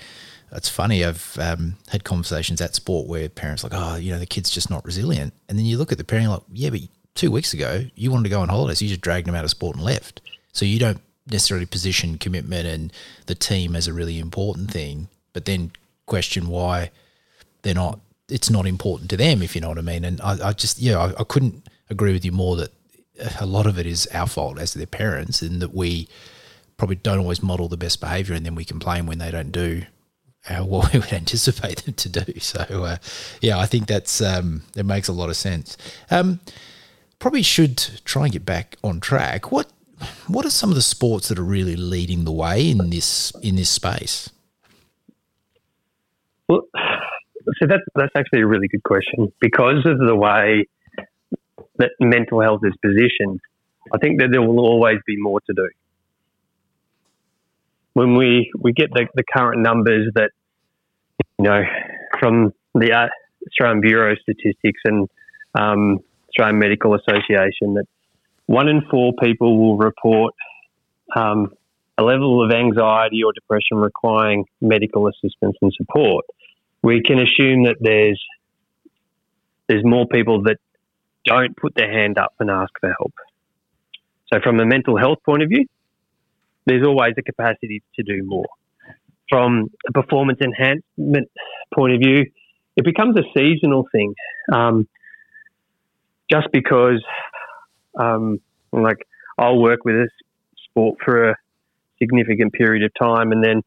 [0.52, 1.04] it's funny.
[1.06, 4.50] I've um, had conversations at sport where parents are like, oh, you know, the kid's
[4.50, 6.82] just not resilient, and then you look at the parent like, yeah, but
[7.16, 9.50] two weeks ago you wanted to go on holidays, you just dragged them out of
[9.50, 10.22] sport and left.
[10.52, 12.94] So you don't necessarily position commitment and
[13.26, 15.72] the team as a really important thing, but then
[16.06, 16.92] question why
[17.64, 18.00] they're not.
[18.28, 20.04] It's not important to them, if you know what I mean.
[20.04, 22.72] And I, I just, yeah, I, I couldn't agree with you more that
[23.40, 26.08] a lot of it is our fault as their parents, in that we
[26.78, 29.84] probably don't always model the best behaviour, and then we complain when they don't do
[30.62, 32.40] what we would anticipate them to do.
[32.40, 32.98] So, uh,
[33.42, 35.78] yeah, I think that's um, it makes a lot of sense.
[36.12, 36.40] Um,
[37.20, 39.52] probably should try and get back on track.
[39.52, 39.72] What
[40.28, 43.56] what are some of the sports that are really leading the way in this in
[43.56, 44.30] this space?
[46.48, 46.62] Well,
[47.60, 50.66] so that's actually a really good question because of the way
[51.78, 53.40] that mental health is positioned.
[53.94, 55.70] I think that there will always be more to do.
[57.94, 60.32] When we, we get the, the current numbers that,
[61.40, 61.62] you know,
[62.20, 63.08] from the uh,
[63.48, 65.08] Australian Bureau of Statistics and
[65.54, 67.86] um, Australian Medical Association, that
[68.48, 70.34] one in four people will report
[71.16, 71.54] um,
[71.98, 76.26] a level of anxiety or depression requiring medical assistance and support.
[76.84, 78.22] We can assume that there's
[79.68, 80.58] there's more people that
[81.26, 83.14] don't put their hand up and ask for help.
[84.32, 85.66] So, from a mental health point of view,
[86.66, 88.48] there's always a capacity to do more.
[89.30, 91.30] From a performance enhancement
[91.74, 92.26] point of view,
[92.76, 94.14] it becomes a seasonal thing.
[94.54, 94.88] Um,
[96.30, 97.04] just because,
[98.00, 98.40] um,
[98.72, 100.10] like, I'll work with a
[100.70, 101.36] sport for a
[102.00, 103.62] significant period of time, and then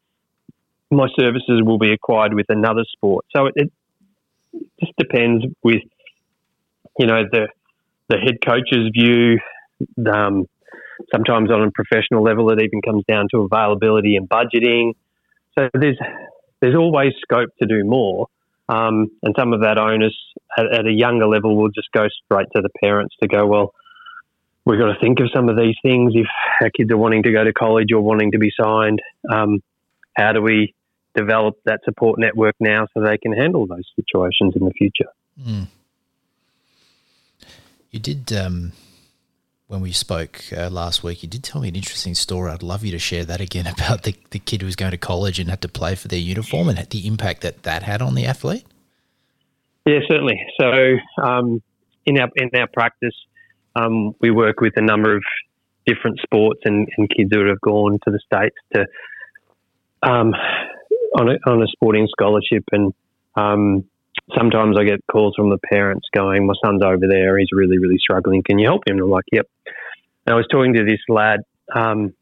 [0.90, 3.26] my services will be acquired with another sport.
[3.34, 3.72] So it, it
[4.80, 5.82] just depends with
[6.98, 7.48] you know the
[8.08, 9.38] the head coach's view.
[10.12, 10.46] Um,
[11.14, 14.94] sometimes on a professional level, it even comes down to availability and budgeting.
[15.58, 15.98] So there's
[16.60, 18.26] there's always scope to do more,
[18.68, 20.14] um, and some of that onus
[20.58, 23.74] at, at, a younger level will just go straight to the parents to go, well,
[24.68, 26.26] we've got to think of some of these things if
[26.60, 29.00] our kids are wanting to go to college or wanting to be signed.
[29.32, 29.60] Um,
[30.14, 30.74] how do we
[31.16, 35.10] develop that support network now so they can handle those situations in the future?
[35.40, 35.68] Mm.
[37.90, 38.72] You did, um,
[39.68, 42.50] when we spoke uh, last week, you did tell me an interesting story.
[42.50, 44.98] I'd love you to share that again about the, the kid who was going to
[44.98, 48.14] college and had to play for their uniform and the impact that that had on
[48.14, 48.66] the athlete.
[49.86, 50.38] Yeah, certainly.
[50.60, 51.62] So, um,
[52.04, 53.14] in our in our practice,
[53.78, 55.22] um, we work with a number of
[55.86, 58.84] different sports and, and, kids who have gone to the states to
[60.02, 60.32] um,
[61.18, 62.92] on a, on a sporting scholarship, and
[63.36, 63.84] um,
[64.36, 67.38] sometimes I get calls from the parents going, "My son's over there.
[67.38, 68.42] He's really, really struggling.
[68.42, 69.46] Can you help him?" And I'm like, "Yep."
[70.26, 71.40] And I was talking to this lad,
[71.74, 72.14] um,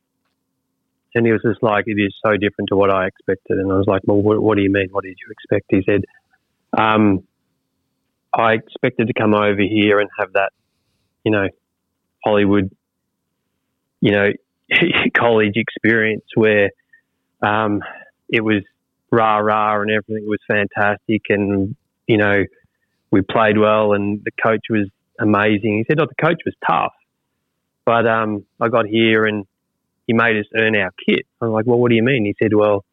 [1.15, 3.77] and he was just like, "It is so different to what I expected." And I
[3.77, 4.89] was like, "Well, what, what do you mean?
[4.91, 6.05] What did you expect?" He said,
[6.77, 7.25] um,
[8.33, 10.53] "I expected to come over here and have that,
[11.27, 11.49] you know,
[12.25, 12.71] Hollywood,
[14.01, 14.31] you know,
[15.17, 16.71] college experience where
[17.43, 17.83] um,
[18.31, 18.63] it was."
[19.13, 22.45] rah rah and everything was fantastic and you know,
[23.11, 24.89] we played well and the coach was
[25.21, 25.79] amazing.
[25.79, 26.93] He said, "Oh, the coach was tough,
[27.85, 29.47] but um, I got here and
[30.07, 32.55] he made us earn our kit." I'm like, "Well, what do you mean?" He said,
[32.55, 32.85] "Well,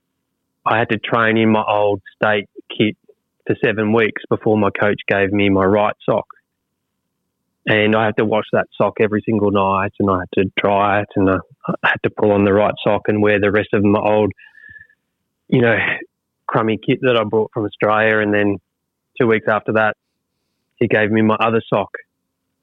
[0.65, 2.97] I had to train in my old state kit
[3.47, 6.27] for seven weeks before my coach gave me my right sock."
[7.65, 11.01] And I had to wash that sock every single night, and I had to dry
[11.01, 11.37] it, and I
[11.83, 14.33] had to pull on the right sock and wear the rest of my old,
[15.47, 15.77] you know,
[16.45, 18.19] crummy kit that I brought from Australia.
[18.19, 18.57] And then
[19.19, 19.95] two weeks after that,
[20.75, 21.91] he gave me my other sock.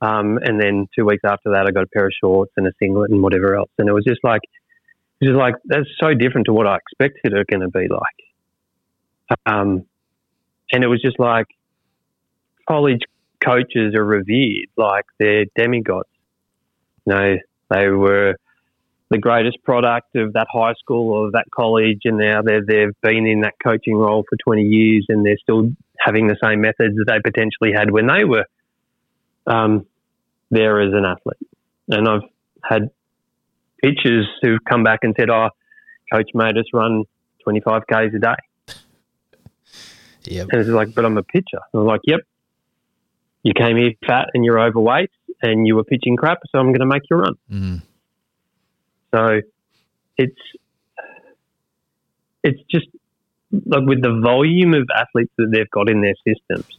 [0.03, 2.73] Um, and then two weeks after that, I got a pair of shorts and a
[2.79, 3.71] singlet and whatever else.
[3.79, 4.41] And it was just like,
[5.19, 9.39] Which is like that's so different to what I expected it going to be like.
[9.47, 9.87] Um,
[10.73, 11.47] and it was just like
[12.69, 13.01] college
[13.45, 16.09] coaches are revered like they're demigods.
[17.07, 17.37] You know,
[17.71, 18.37] they were
[19.11, 23.27] the greatest product of that high school or that college, and now they they've been
[23.27, 27.07] in that coaching role for 20 years, and they're still having the same methods that
[27.07, 28.45] they potentially had when they were
[29.47, 29.87] um,
[30.51, 31.49] there as an athlete.
[31.89, 32.29] And I've
[32.63, 32.91] had
[33.83, 35.49] pitchers who've come back and said, "Oh,
[36.13, 37.05] coach made us run
[37.45, 38.35] 25 k's a day."
[40.25, 40.49] Yep.
[40.53, 41.61] And it's like, but I'm a pitcher.
[41.73, 42.21] And I'm like, yep.
[43.43, 45.11] You came here fat and you're overweight
[45.43, 47.35] and you were pitching crap, so I'm going to make you run.
[47.51, 47.83] Mm.
[49.15, 49.41] So
[50.17, 50.41] it's
[52.43, 52.87] it's just
[53.67, 56.79] like with the volume of athletes that they've got in their systems.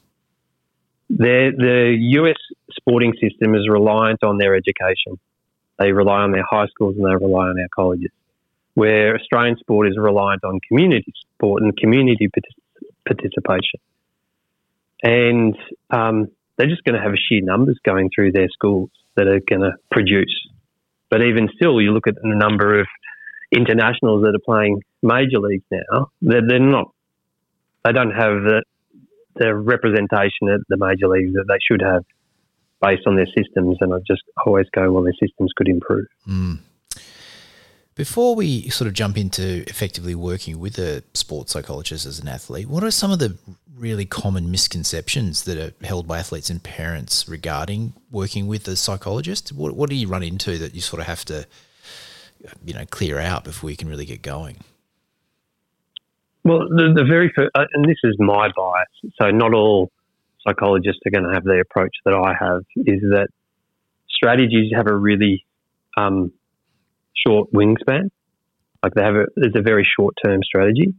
[1.09, 2.37] Their, the US
[2.71, 5.19] sporting system is reliant on their education.
[5.77, 8.11] They rely on their high schools and they rely on our colleges.
[8.75, 13.79] Where Australian sport is reliant on community sport and community partic- participation.
[15.03, 15.57] And
[15.89, 19.61] um, they're just going to have sheer numbers going through their schools that are going
[19.61, 20.47] to produce
[21.11, 22.87] but even still, you look at the number of
[23.51, 26.07] internationals that are playing major leagues now.
[26.21, 26.93] They're, they're not.
[27.83, 28.63] They don't have the,
[29.35, 32.05] the representation at the major leagues that they should have,
[32.81, 33.77] based on their systems.
[33.81, 36.07] And I just always go, well, their systems could improve.
[36.27, 36.59] Mm.
[38.01, 42.67] Before we sort of jump into effectively working with a sports psychologist as an athlete,
[42.67, 43.37] what are some of the
[43.77, 49.51] really common misconceptions that are held by athletes and parents regarding working with a psychologist?
[49.51, 51.45] What, what do you run into that you sort of have to,
[52.65, 54.57] you know, clear out before you can really get going?
[56.43, 59.91] Well, the, the very first, uh, and this is my bias, so not all
[60.43, 63.27] psychologists are going to have the approach that I have, is that
[64.09, 65.45] strategies have a really
[65.97, 66.31] um,
[67.15, 68.09] short wingspan.
[68.83, 70.93] Like they have a, it's a very short term strategy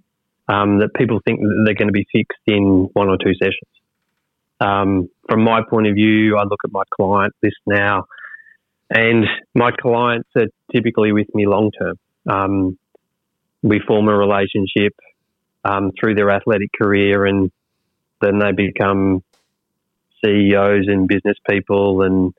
[0.48, 3.70] um, that people think that they're going to be fixed in one or two sessions.
[4.61, 8.05] Um, from my point of view, I look at my client list now,
[8.90, 11.96] and my clients are typically with me long term.
[12.31, 12.79] Um,
[13.62, 14.94] we form a relationship
[15.64, 17.51] um, through their athletic career, and
[18.20, 19.22] then they become
[20.25, 22.33] CEOs and business people and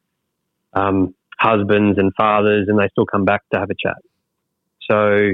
[0.73, 3.97] um, husbands and fathers, and they still come back to have a chat.
[4.89, 5.31] So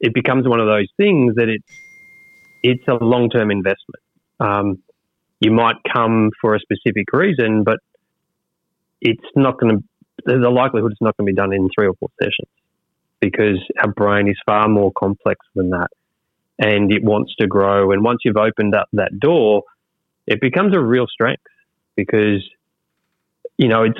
[0.00, 1.68] it becomes one of those things that it's
[2.62, 4.02] it's a long term investment.
[4.40, 4.82] Um,
[5.40, 7.78] you might come for a specific reason, but
[9.00, 9.84] it's not going to.
[10.26, 12.50] The likelihood it's not going to be done in three or four sessions
[13.20, 15.88] because our brain is far more complex than that,
[16.58, 17.92] and it wants to grow.
[17.92, 19.62] And once you've opened up that door,
[20.26, 21.42] it becomes a real strength
[21.96, 22.44] because
[23.56, 23.98] you know it's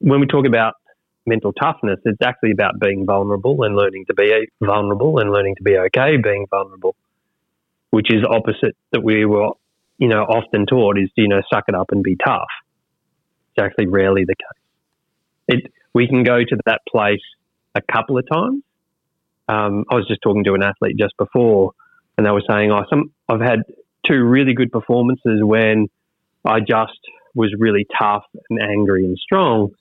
[0.00, 0.74] when we talk about
[1.26, 5.62] mental toughness, it's actually about being vulnerable and learning to be vulnerable and learning to
[5.62, 6.96] be okay being vulnerable
[7.92, 9.50] which is opposite that we were,
[9.98, 12.48] you know, often taught is, you know, suck it up and be tough.
[13.54, 15.58] It's actually rarely the case.
[15.58, 17.20] It, we can go to that place
[17.74, 18.62] a couple of times.
[19.46, 21.72] Um, I was just talking to an athlete just before,
[22.16, 23.60] and they were saying, "Oh, some I've had
[24.06, 25.88] two really good performances when
[26.46, 26.98] I just
[27.34, 29.72] was really tough and angry and strong,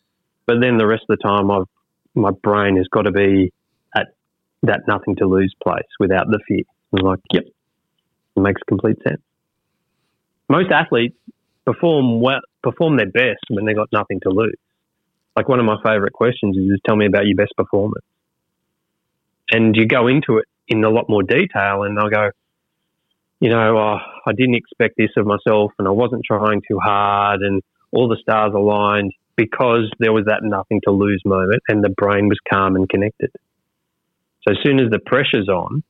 [0.51, 1.63] but then the rest of the time, I've
[2.13, 3.53] my brain has got to be
[3.95, 4.07] at
[4.63, 7.45] that nothing to lose place without the fear." I'm like, "Yep,
[8.35, 9.21] it makes complete sense.
[10.49, 11.15] Most athletes
[11.65, 14.57] perform well, perform their best when they've got nothing to lose.
[15.37, 18.03] Like one of my favorite questions is, is tell me about your best performance.
[19.51, 22.31] And you go into it in a lot more detail and they'll go,
[23.39, 27.41] you know, oh, I didn't expect this of myself and I wasn't trying too hard
[27.41, 27.61] and
[27.93, 32.27] all the stars aligned because there was that nothing to lose moment and the brain
[32.27, 33.31] was calm and connected.
[34.43, 35.83] So as soon as the pressure's on,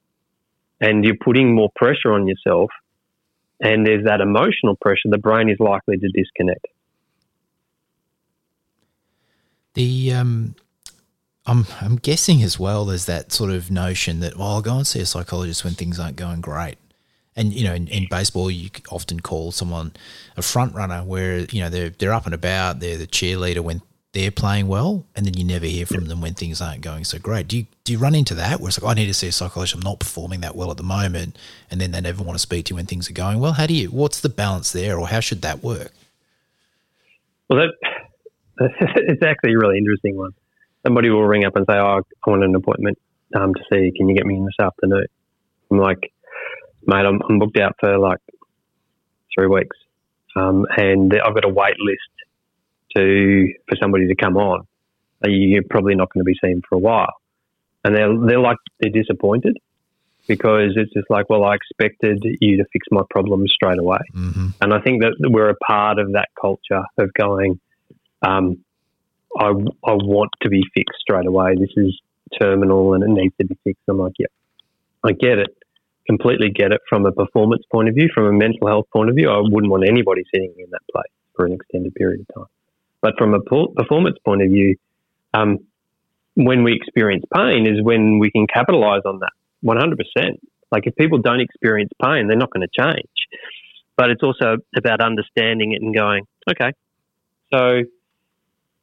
[0.82, 2.72] and you're putting more pressure on yourself
[3.62, 6.66] and there's that emotional pressure, the brain is likely to disconnect.
[9.76, 10.56] The um,
[11.46, 12.86] I'm I'm guessing as well.
[12.86, 16.00] There's that sort of notion that well, I'll go and see a psychologist when things
[16.00, 16.78] aren't going great.
[17.36, 19.94] And you know, in, in baseball, you often call someone
[20.36, 23.82] a front runner, where you know they're they're up and about, they're the cheerleader when
[24.14, 27.18] they're playing well, and then you never hear from them when things aren't going so
[27.18, 27.48] great.
[27.48, 29.32] Do you do you run into that where it's like I need to see a
[29.32, 31.38] psychologist, I'm not performing that well at the moment,
[31.70, 33.54] and then they never want to speak to you when things are going well?
[33.54, 33.88] How do you?
[33.88, 35.94] What's the balance there, or how should that work?
[37.50, 40.32] Well, that, it's actually a really interesting one.
[40.86, 42.98] Somebody will ring up and say, "Oh, I want an appointment
[43.34, 43.94] um, to see.
[43.96, 45.06] Can you get me in this afternoon?"
[45.70, 46.12] I'm like,
[46.86, 48.20] "Mate, I'm, I'm booked out for like
[49.36, 49.78] three weeks,
[50.36, 52.02] um, and I've got a wait list
[52.96, 54.68] to for somebody to come on,
[55.26, 57.14] you're probably not going to be seen for a while.
[57.84, 59.58] and they're they're like they're disappointed
[60.28, 64.48] because it's just like, well, I expected you to fix my problems straight away, Mm-hmm.
[64.62, 67.60] and I think that we're a part of that culture of going.
[68.22, 68.64] Um,
[69.40, 71.56] I, I want to be fixed straight away.
[71.56, 71.98] This is
[72.40, 73.82] terminal and it needs to be fixed.
[73.88, 74.28] I'm like, yeah,
[75.06, 75.56] I get it,
[76.08, 79.16] completely get it from a performance point of view, from a mental health point of
[79.16, 79.30] view.
[79.30, 82.52] I wouldn't want anybody sitting in that place for an extended period of time.
[83.02, 84.76] But from a performance point of view,
[85.34, 85.60] um,
[86.36, 89.32] when we experience pain is when we can capitalize on that
[89.64, 90.40] 100%.
[90.72, 93.10] Like if people don't experience pain, they're not going to change.
[93.98, 96.72] But it's also about understanding it and going, okay,
[97.54, 97.84] so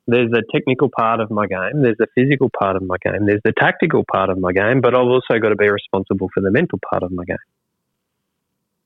[0.09, 3.43] there's a technical part of my game, there's a physical part of my game, there's
[3.45, 6.51] the tactical part of my game, but I've also got to be responsible for the
[6.51, 7.37] mental part of my game.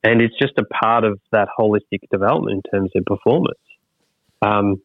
[0.03, 3.59] And it's just a part of that holistic development in terms of performance.
[4.43, 4.83] Um,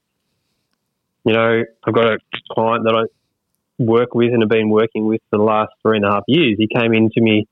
[1.25, 2.19] you know, I've got a
[2.51, 6.05] client that I work with and have been working with for the last three and
[6.05, 6.55] a half years.
[6.59, 7.47] He came in to me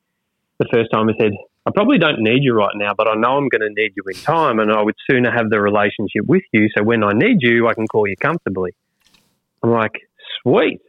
[0.59, 1.31] the first time and said,
[1.67, 4.03] I probably don't need you right now, but I know I'm going to need you
[4.07, 6.69] in time, and I would sooner have the relationship with you.
[6.77, 8.71] So when I need you, I can call you comfortably.
[9.63, 9.93] I'm like,
[10.43, 10.79] sweet.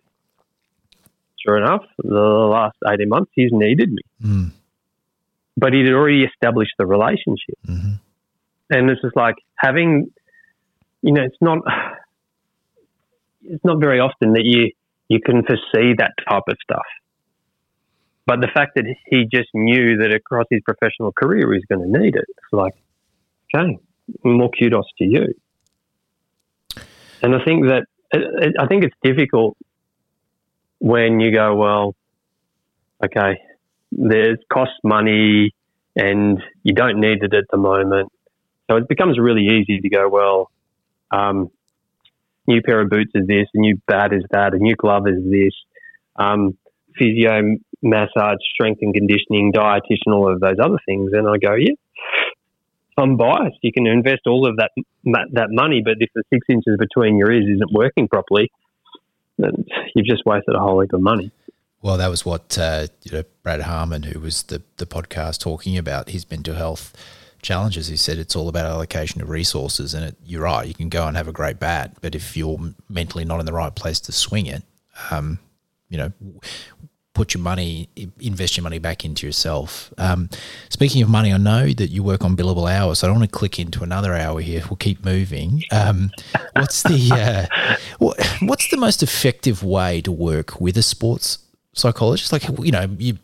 [1.43, 4.51] Sure enough, the last 18 months, he's needed me, Mm.
[5.57, 7.55] but he'd already established the relationship.
[7.64, 7.93] hmm
[8.68, 10.11] And it's just like having,
[11.03, 11.59] you know, it's not,
[13.45, 14.72] it's not very often that you,
[15.09, 16.85] you can foresee that type of stuff.
[18.27, 21.99] But the fact that he just knew that across his professional career he's going to
[22.01, 22.74] need it, it's like,
[23.55, 23.79] okay,
[24.24, 25.35] more kudos to you.
[27.22, 29.57] And I think that I think it's difficult
[30.79, 31.95] when you go, well,
[33.05, 33.41] okay,
[33.93, 35.55] there's cost money
[35.95, 38.12] and you don't need it at the moment.
[38.70, 40.51] So it becomes really easy to go, well,
[41.11, 41.51] um,
[42.47, 45.22] new pair of boots is this, a new bat is that, a new glove is
[45.24, 45.55] this,
[46.16, 46.57] um,
[46.97, 47.57] physio,
[47.89, 51.12] massage, strength and conditioning, dietitian, all of those other things.
[51.12, 51.74] And I go, yeah,
[52.99, 53.59] I'm biased.
[53.62, 54.70] You can invest all of that
[55.05, 58.51] that money, but if the six inches between your ears isn't working properly,
[59.39, 59.64] then
[59.95, 61.30] you've just wasted a whole heap of money.
[61.82, 65.76] Well, that was what uh, you know, Brad Harmon, who was the the podcast talking
[65.76, 66.97] about his mental health
[67.43, 67.89] challenges.
[67.89, 70.66] He said it's all about allocation of resources, and it, you're right.
[70.66, 72.59] You can go and have a great bat, but if you're
[72.89, 74.62] mentally not in the right place to swing it,
[75.11, 75.39] um,
[75.89, 76.12] you know,
[77.16, 77.88] put your money,
[78.20, 79.92] invest your money back into yourself.
[79.96, 80.28] Um,
[80.68, 83.30] speaking of money, I know that you work on billable hours, so I don't want
[83.30, 84.62] to click into another hour here.
[84.68, 85.64] We'll keep moving.
[85.72, 86.10] Um,
[86.52, 91.38] what's the uh, what, what's the most effective way to work with a sports
[91.72, 92.32] psychologist?
[92.32, 93.16] Like you know, you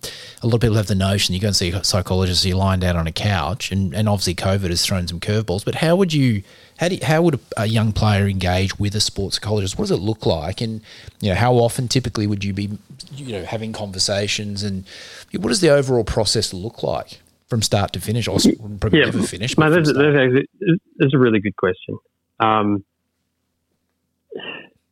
[0.43, 2.81] a lot of people have the notion you go and see a psychologist, you're lying
[2.81, 5.67] down on a couch, and, and obviously COVID has thrown some curveballs.
[5.67, 6.43] But how would you
[6.79, 9.79] how do how would a young player engage with a sports psychologist?
[9.79, 10.81] What does it look like, and
[11.21, 12.71] you know how often typically would you be
[13.15, 14.85] you know having conversations, and
[15.33, 18.29] what does the overall process look like from start to finish?
[18.29, 18.39] Or
[18.81, 19.57] probably Yeah, never finish.
[19.59, 21.99] No, that's, that's, that's a really good question.
[22.41, 22.85] Um,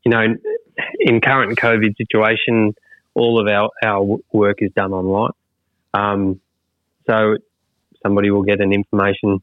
[0.05, 0.39] you know, in,
[0.99, 2.75] in current COVID situation,
[3.15, 5.33] all of our, our work is done online.
[5.95, 6.41] Um,
[7.09, 7.37] so
[8.03, 9.41] somebody will get an information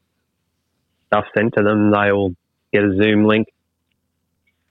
[1.08, 1.92] stuff sent to them.
[1.92, 2.36] They will
[2.72, 3.48] get a Zoom link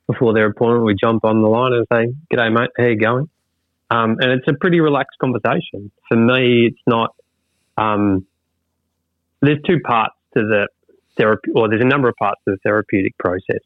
[0.07, 0.85] before their appointment.
[0.85, 2.71] We jump on the line and say, "G'day, mate.
[2.77, 3.29] How you going?"
[3.91, 5.91] Um, and it's a pretty relaxed conversation.
[6.09, 7.15] For me, it's not.
[7.77, 8.27] Um,
[9.41, 10.69] there's two parts to the
[11.17, 13.63] therapy, or there's a number of parts to the therapeutic process.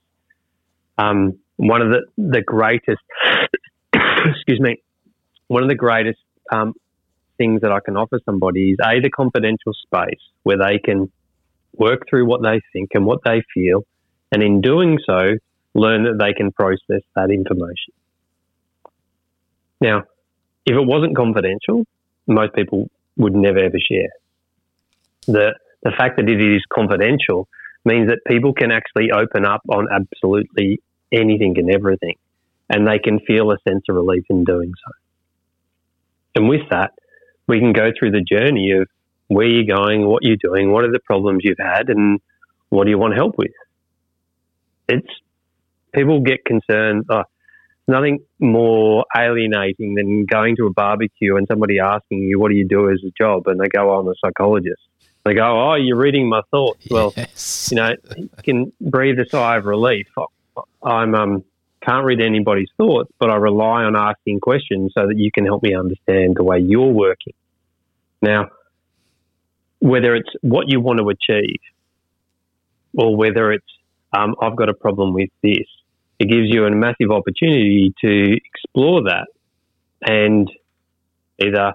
[0.98, 3.02] Um, one of the the greatest,
[3.94, 4.82] excuse me,
[5.48, 6.20] one of the greatest
[6.52, 6.74] um,
[7.38, 11.10] things that I can offer somebody is a the confidential space where they can
[11.72, 13.84] work through what they think and what they feel,
[14.32, 15.32] and in doing so,
[15.74, 17.94] learn that they can process that information.
[19.80, 20.04] Now,
[20.66, 21.84] if it wasn't confidential,
[22.26, 24.10] most people would never ever share.
[25.26, 27.48] The the fact that it is confidential
[27.84, 30.80] means that people can actually open up on absolutely
[31.12, 32.16] anything and everything,
[32.68, 34.92] and they can feel a sense of relief in doing so.
[36.34, 36.92] And with that,
[37.48, 38.88] we can go through the journey of
[39.28, 42.20] where you're going, what you're doing, what are the problems you've had, and
[42.68, 43.52] what do you want help with.
[44.88, 45.08] It's
[45.94, 47.04] people get concerned.
[47.08, 47.24] Oh,
[47.88, 52.66] nothing more alienating than going to a barbecue and somebody asking you, "What do you
[52.66, 54.80] do as a job?" and they go, oh, "I'm a psychologist."
[55.24, 57.68] They go, "Oh, you're reading my thoughts." Well, yes.
[57.70, 60.06] you know, you can breathe a sigh of relief.
[60.82, 61.44] I'm um
[61.82, 65.62] can't read anybody's thoughts, but I rely on asking questions so that you can help
[65.62, 67.32] me understand the way you're working.
[68.20, 68.50] Now,
[69.78, 71.60] whether it's what you want to achieve
[72.94, 73.64] or whether it's
[74.12, 75.66] um, I've got a problem with this,
[76.20, 79.26] it gives you a massive opportunity to explore that
[80.02, 80.48] and
[81.42, 81.72] Either,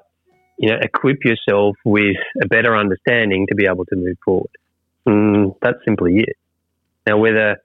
[0.59, 4.51] you know, equip yourself with a better understanding to be able to move forward.
[5.07, 6.37] Mm, that's simply it.
[7.07, 7.57] Now, whether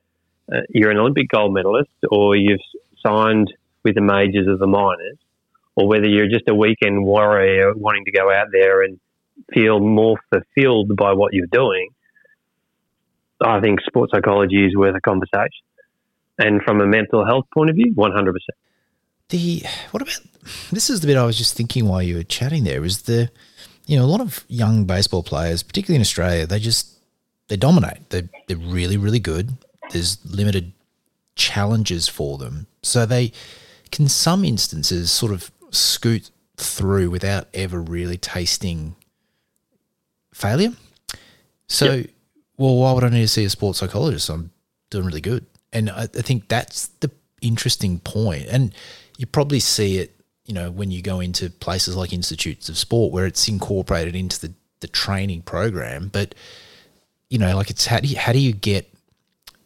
[0.53, 2.61] uh, you're an Olympic gold medalist or you've
[3.05, 3.53] signed
[3.85, 5.19] with the majors or the minors,
[5.77, 8.99] or whether you're just a weekend warrior wanting to go out there and
[9.53, 11.91] feel more fulfilled by what you're doing,
[13.43, 15.65] I think sports psychology is worth a conversation.
[16.41, 18.35] And from a mental health point of view, 100%.
[19.29, 19.63] The
[19.93, 20.19] what about
[20.73, 23.31] this is the bit I was just thinking while you were chatting there is the
[23.87, 26.99] you know a lot of young baseball players particularly in Australia they just
[27.47, 28.11] they dominate.
[28.11, 29.57] They they're really really good.
[29.93, 30.73] There's limited
[31.37, 32.67] challenges for them.
[32.83, 33.33] So they
[33.93, 38.97] can some instances sort of scoot through without ever really tasting
[40.35, 40.73] failure?
[41.69, 42.11] So yep.
[42.57, 44.29] well why would I need to see a sports psychologist?
[44.29, 44.51] I'm
[44.91, 47.11] doing really good and I, I think that's the
[47.41, 48.75] interesting point and
[49.21, 53.13] you probably see it, you know, when you go into places like institutes of sport
[53.13, 56.09] where it's incorporated into the, the training program.
[56.11, 56.35] But,
[57.29, 58.91] you know, like it's how do you, how do you get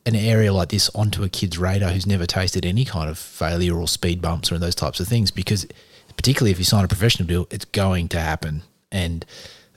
[0.06, 3.76] an area like this onto a kid's radar who's never tasted any kind of failure
[3.76, 5.30] or speed bumps or those types of things?
[5.30, 5.68] Because
[6.16, 8.62] particularly if you sign a professional deal, it's going to happen.
[8.90, 9.24] And,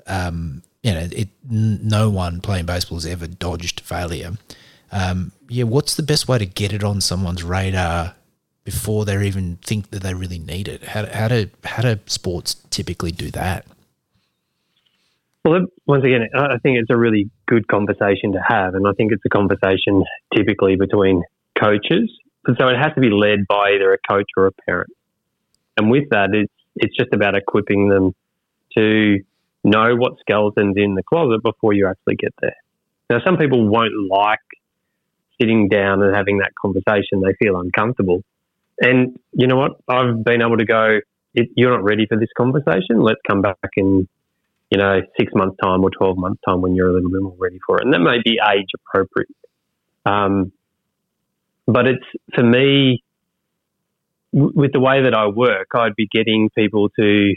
[0.07, 4.32] um, you know, it, no one playing baseball has ever dodged failure.
[4.91, 8.16] Um, yeah, what's the best way to get it on someone's radar
[8.64, 10.84] before they even think that they really need it?
[10.84, 13.66] How, how do how do sports typically do that?
[15.45, 19.14] Well, once again, I think it's a really good conversation to have, and I think
[19.14, 20.04] it's a conversation
[20.36, 21.24] typically between
[21.58, 22.12] coaches.
[22.45, 24.91] So it has to be led by either a coach or a parent.
[25.78, 28.14] And with that, it's it's just about equipping them
[28.78, 29.20] to
[29.64, 32.56] know what skeletons in the closet before you actually get there.
[33.10, 34.39] Now, some people won't like
[35.39, 38.23] sitting down and having that conversation; they feel uncomfortable.
[38.79, 39.71] And you know what?
[39.88, 40.99] I've been able to go,
[41.33, 43.01] you're not ready for this conversation.
[43.01, 44.07] Let's come back in,
[44.69, 47.35] you know, six months' time or 12 months' time when you're a little bit more
[47.38, 47.85] ready for it.
[47.85, 49.29] And that may be age appropriate.
[50.05, 50.51] Um,
[51.65, 53.03] but it's, for me,
[54.31, 57.35] with the way that I work, I'd be getting people to,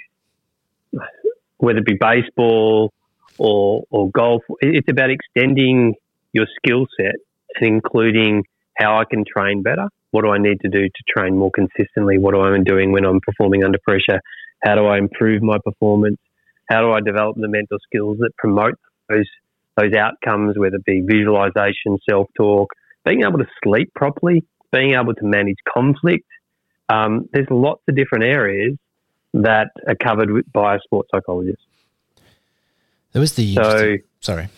[1.56, 2.92] whether it be baseball
[3.38, 5.94] or, or golf, it's about extending
[6.32, 7.16] your skill set
[7.60, 8.44] including
[8.76, 12.18] how I can train better what do I need to do to train more consistently?
[12.18, 14.20] What am I doing when I'm performing under pressure?
[14.62, 16.18] How do I improve my performance?
[16.68, 18.74] How do I develop the mental skills that promote
[19.08, 19.28] those
[19.76, 22.70] those outcomes, whether it be visualization, self talk,
[23.04, 26.26] being able to sleep properly, being able to manage conflict?
[26.88, 28.76] Um, there's lots of different areas
[29.32, 31.62] that are covered by a sports psychologist.
[33.12, 34.48] There was the so sorry.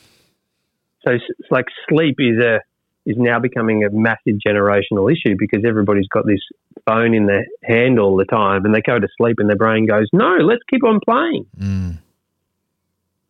[1.05, 2.61] So it's like sleep is a
[3.05, 6.41] is now becoming a massive generational issue because everybody's got this
[6.87, 9.87] phone in their hand all the time and they go to sleep and their brain
[9.87, 11.47] goes, no, let's keep on playing.
[11.59, 11.99] Mm.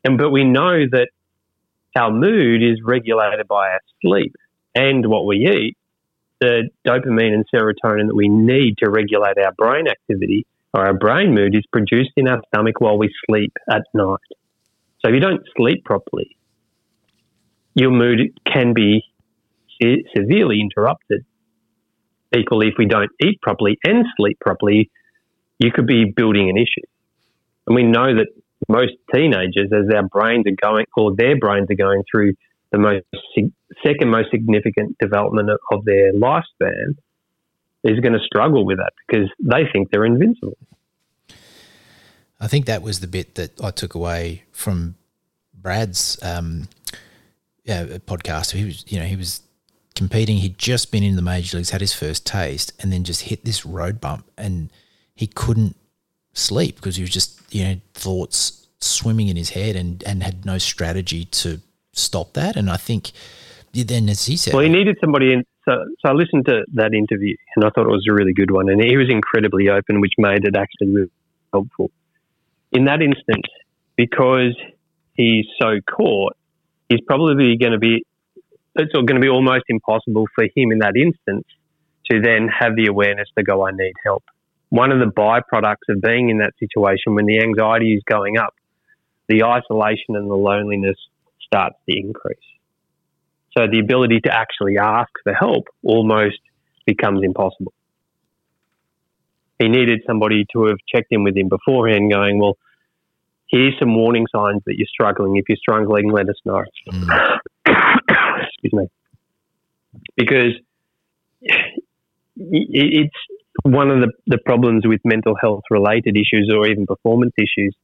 [0.05, 1.09] And but we know that
[1.97, 4.35] our mood is regulated by our sleep
[4.75, 5.77] and what we eat.
[6.41, 10.45] The dopamine and serotonin that we need to regulate our brain activity
[10.75, 14.18] or our brain mood is produced in our stomach while we sleep at night.
[15.01, 16.37] So if you don't sleep properly,
[17.75, 19.05] your mood can be
[20.16, 21.24] severely interrupted.
[22.37, 24.91] Equally, if we don't eat properly and sleep properly,
[25.59, 26.87] you could be building an issue.
[27.66, 28.28] And we know that
[28.68, 32.35] most teenagers, as their brains are going, or their brains are going through
[32.70, 33.05] the most
[33.85, 36.97] second most significant development of, of their lifespan,
[37.85, 40.57] is going to struggle with that because they think they're invincible.
[42.41, 44.97] I think that was the bit that I took away from
[45.55, 46.68] Brad's um,
[47.64, 48.53] yeah, podcast.
[48.53, 49.43] He was, you know, he was
[49.93, 50.38] competing.
[50.38, 53.45] He'd just been in the major leagues, had his first taste, and then just hit
[53.45, 54.70] this road bump, and
[55.14, 55.76] he couldn't
[56.34, 60.45] sleep because he was just you know thoughts swimming in his head, and and had
[60.45, 61.61] no strategy to
[61.93, 62.57] stop that.
[62.57, 63.12] And I think
[63.72, 65.45] then, as he said, well, he needed somebody in.
[65.68, 65.72] So,
[66.05, 68.68] so I listened to that interview, and I thought it was a really good one,
[68.68, 71.11] and he was incredibly open, which made it actually really
[71.53, 71.90] helpful.
[72.72, 73.47] In that instance,
[73.97, 74.57] because
[75.14, 76.36] he's so caught,
[76.88, 78.05] he's probably going to be
[78.75, 81.47] it's going to be almost impossible for him in that instance
[82.11, 84.25] to then have the awareness to go, I need help.
[84.70, 88.55] One of the byproducts of being in that situation when the anxiety is going up,
[89.29, 90.97] the isolation and the loneliness
[91.41, 92.39] starts to increase.
[93.57, 96.39] So the ability to actually ask for help almost
[96.87, 97.73] becomes impossible.
[99.59, 102.57] He needed somebody to have checked in with him beforehand, going, Well,
[103.49, 105.37] here's some warning signs that you're struggling.
[105.37, 106.64] If you're struggling, let us know.
[106.91, 107.39] Mm.
[108.62, 108.88] Excuse me,
[110.16, 110.52] because
[112.36, 113.16] it's
[113.64, 117.74] one of the, the problems with mental health related issues or even performance issues,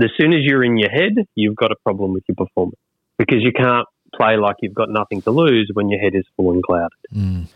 [0.00, 2.78] as soon as you're in your head, you've got a problem with your performance
[3.16, 6.52] because you can't play like you've got nothing to lose when your head is full
[6.52, 6.98] and clouded.
[7.14, 7.46] Mm.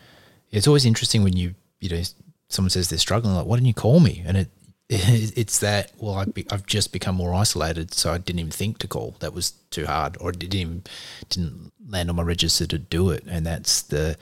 [0.51, 2.03] It's always interesting when you, you know,
[2.49, 4.23] someone says they're struggling, like, why didn't you call me?
[4.27, 4.49] And it,
[4.89, 8.89] it's that, well, I have just become more isolated, so I didn't even think to
[8.89, 9.17] call.
[9.21, 10.83] That was too hard, or didn't even,
[11.29, 13.25] didn't land on my register to do it.
[13.27, 14.17] And that's the,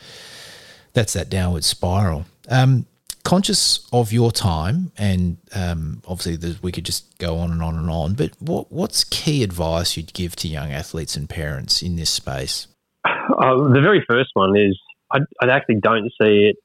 [0.93, 2.27] that's that downward spiral.
[2.49, 2.87] Um,
[3.25, 7.91] conscious of your time, and um, obviously we could just go on and on and
[7.91, 8.15] on.
[8.15, 12.67] But what what's key advice you'd give to young athletes and parents in this space?
[13.05, 14.79] Uh, the very first one is
[15.11, 16.57] I, I actually don't see it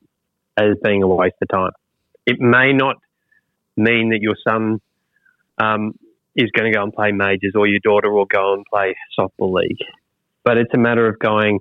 [0.57, 1.71] as being a waste of time.
[2.25, 2.97] It may not
[3.77, 4.79] mean that your son
[5.57, 5.93] um,
[6.35, 9.53] is going to go and play majors or your daughter will go and play softball
[9.53, 9.77] league,
[10.43, 11.59] but it's a matter of going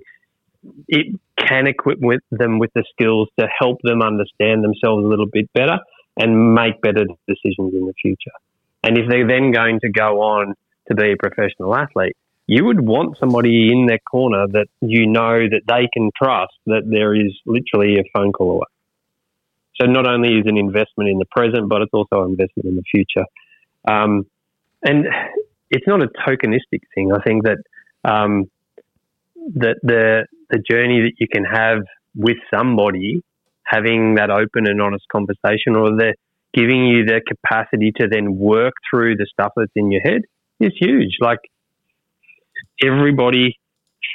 [0.87, 5.27] it can equip with them with the skills to help them understand themselves a little
[5.31, 5.77] bit better
[6.17, 8.31] and make better decisions in the future.
[8.83, 10.55] And if they're then going to go on
[10.87, 12.15] to be a professional athlete,
[12.47, 16.83] you would want somebody in their corner that you know that they can trust that
[16.89, 18.67] there is literally a phone call away.
[19.79, 22.75] So not only is an investment in the present, but it's also an investment in
[22.75, 23.25] the future.
[23.87, 24.25] Um,
[24.83, 25.05] and
[25.69, 27.11] it's not a tokenistic thing.
[27.11, 27.57] I think that
[28.03, 28.45] um,
[29.55, 31.79] that the the journey that you can have
[32.15, 33.23] with somebody,
[33.65, 36.13] having that open and honest conversation, or the
[36.53, 40.21] giving you the capacity to then work through the stuff that's in your head
[40.59, 41.17] is huge.
[41.19, 41.39] Like
[42.81, 43.57] everybody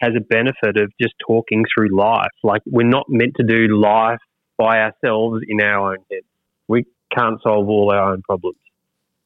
[0.00, 2.30] has a benefit of just talking through life.
[2.42, 4.20] Like we're not meant to do life
[4.60, 6.26] by ourselves in our own heads.
[6.68, 6.84] We
[7.16, 8.58] can't solve all our own problems.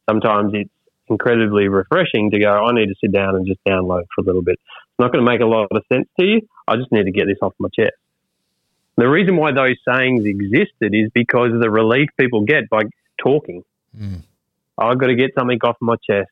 [0.09, 0.70] Sometimes it's
[1.09, 4.43] incredibly refreshing to go, I need to sit down and just download for a little
[4.43, 4.61] bit.
[4.61, 6.43] It's not going to make a lot of sense to you.
[6.68, 7.97] I just need to get this off my chest.
[8.97, 12.82] The reason why those sayings existed is because of the relief people get by
[13.18, 13.64] talking.
[13.99, 14.22] Mm.
[14.78, 16.30] I've got to get something off my chest.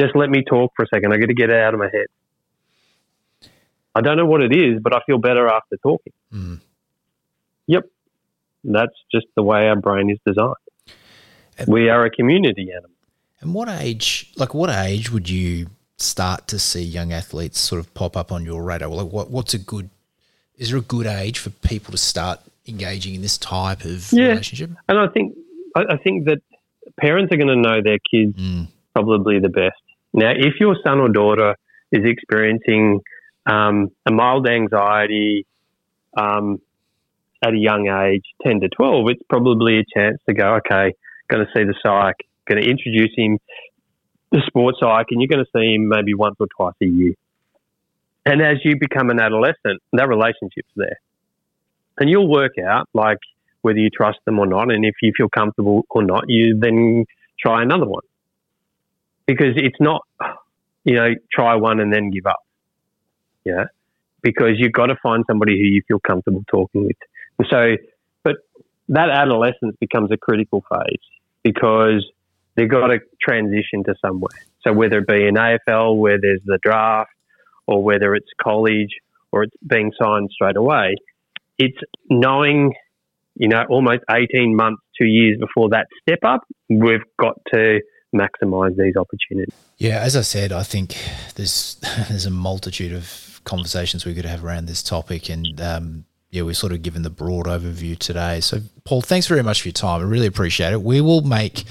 [0.00, 1.12] Just let me talk for a second.
[1.12, 3.50] I've got to get it out of my head.
[3.94, 6.12] I don't know what it is, but I feel better after talking.
[6.32, 6.60] Mm.
[7.68, 7.84] Yep.
[8.72, 10.54] That's just the way our brain is designed.
[11.58, 12.90] And we are a community animal.
[13.40, 17.92] And what age, like what age would you start to see young athletes sort of
[17.94, 18.88] pop up on your radar?
[18.88, 19.90] Like what, what's a good,
[20.58, 24.28] is there a good age for people to start engaging in this type of yeah.
[24.28, 24.70] relationship?
[24.88, 25.36] And I think,
[25.74, 26.38] I, think that
[26.98, 28.66] parents are going to know their kids mm.
[28.94, 29.80] probably the best.
[30.12, 31.56] Now, if your son or daughter
[31.92, 33.02] is experiencing
[33.44, 35.46] um, a mild anxiety
[36.16, 36.60] um,
[37.42, 40.94] at a young age, 10 to 12, it's probably a chance to go, okay,
[41.28, 42.16] going to see the psych,
[42.48, 43.38] going to introduce him
[44.32, 47.14] to sports psych, and you're going to see him maybe once or twice a year.
[48.24, 50.98] And as you become an adolescent, that relationship's there.
[51.98, 53.18] And you'll work out, like,
[53.62, 54.72] whether you trust them or not.
[54.72, 57.04] And if you feel comfortable or not, you then
[57.38, 58.02] try another one.
[59.26, 60.02] Because it's not,
[60.84, 62.40] you know, try one and then give up.
[63.44, 63.64] Yeah.
[64.22, 66.96] Because you've got to find somebody who you feel comfortable talking with.
[67.50, 67.76] So,
[68.22, 68.36] but
[68.88, 71.00] that adolescence becomes a critical phase
[71.42, 72.04] because
[72.54, 74.42] they've got to transition to somewhere.
[74.62, 77.10] So whether it be an AFL where there's the draft,
[77.66, 78.90] or whether it's college,
[79.32, 80.94] or it's being signed straight away,
[81.58, 81.78] it's
[82.08, 82.74] knowing,
[83.34, 87.80] you know, almost 18 months, two years before that step up, we've got to
[88.14, 89.54] maximise these opportunities.
[89.78, 90.96] Yeah, as I said, I think
[91.34, 91.76] there's
[92.08, 96.04] there's a multitude of conversations we could have around this topic, and um,
[96.36, 98.40] yeah, we're sort of given the broad overview today.
[98.40, 100.00] So, Paul, thanks very much for your time.
[100.00, 100.82] I really appreciate it.
[100.82, 101.64] We will make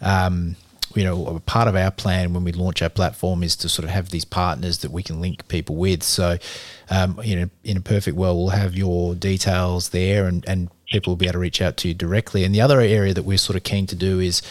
[0.00, 0.56] um,
[0.94, 3.90] you know, part of our plan when we launch our platform is to sort of
[3.90, 6.02] have these partners that we can link people with.
[6.02, 6.38] So,
[6.90, 11.12] um, you know, in a perfect world, we'll have your details there, and and people
[11.12, 12.44] will be able to reach out to you directly.
[12.44, 14.42] And the other area that we're sort of keen to do is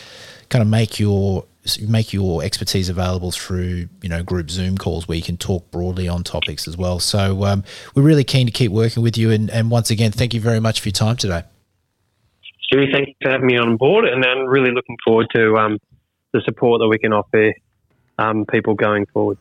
[0.52, 1.46] kind of make your
[1.88, 6.08] make your expertise available through you know group Zoom calls where you can talk broadly
[6.08, 7.00] on topics as well.
[7.00, 7.64] So um,
[7.96, 9.32] we're really keen to keep working with you.
[9.32, 11.44] And, and once again, thank you very much for your time today.
[12.72, 15.78] Stewie, thank you for having me on board, and I'm really looking forward to um,
[16.34, 17.54] the support that we can offer
[18.18, 19.38] um, people going forward.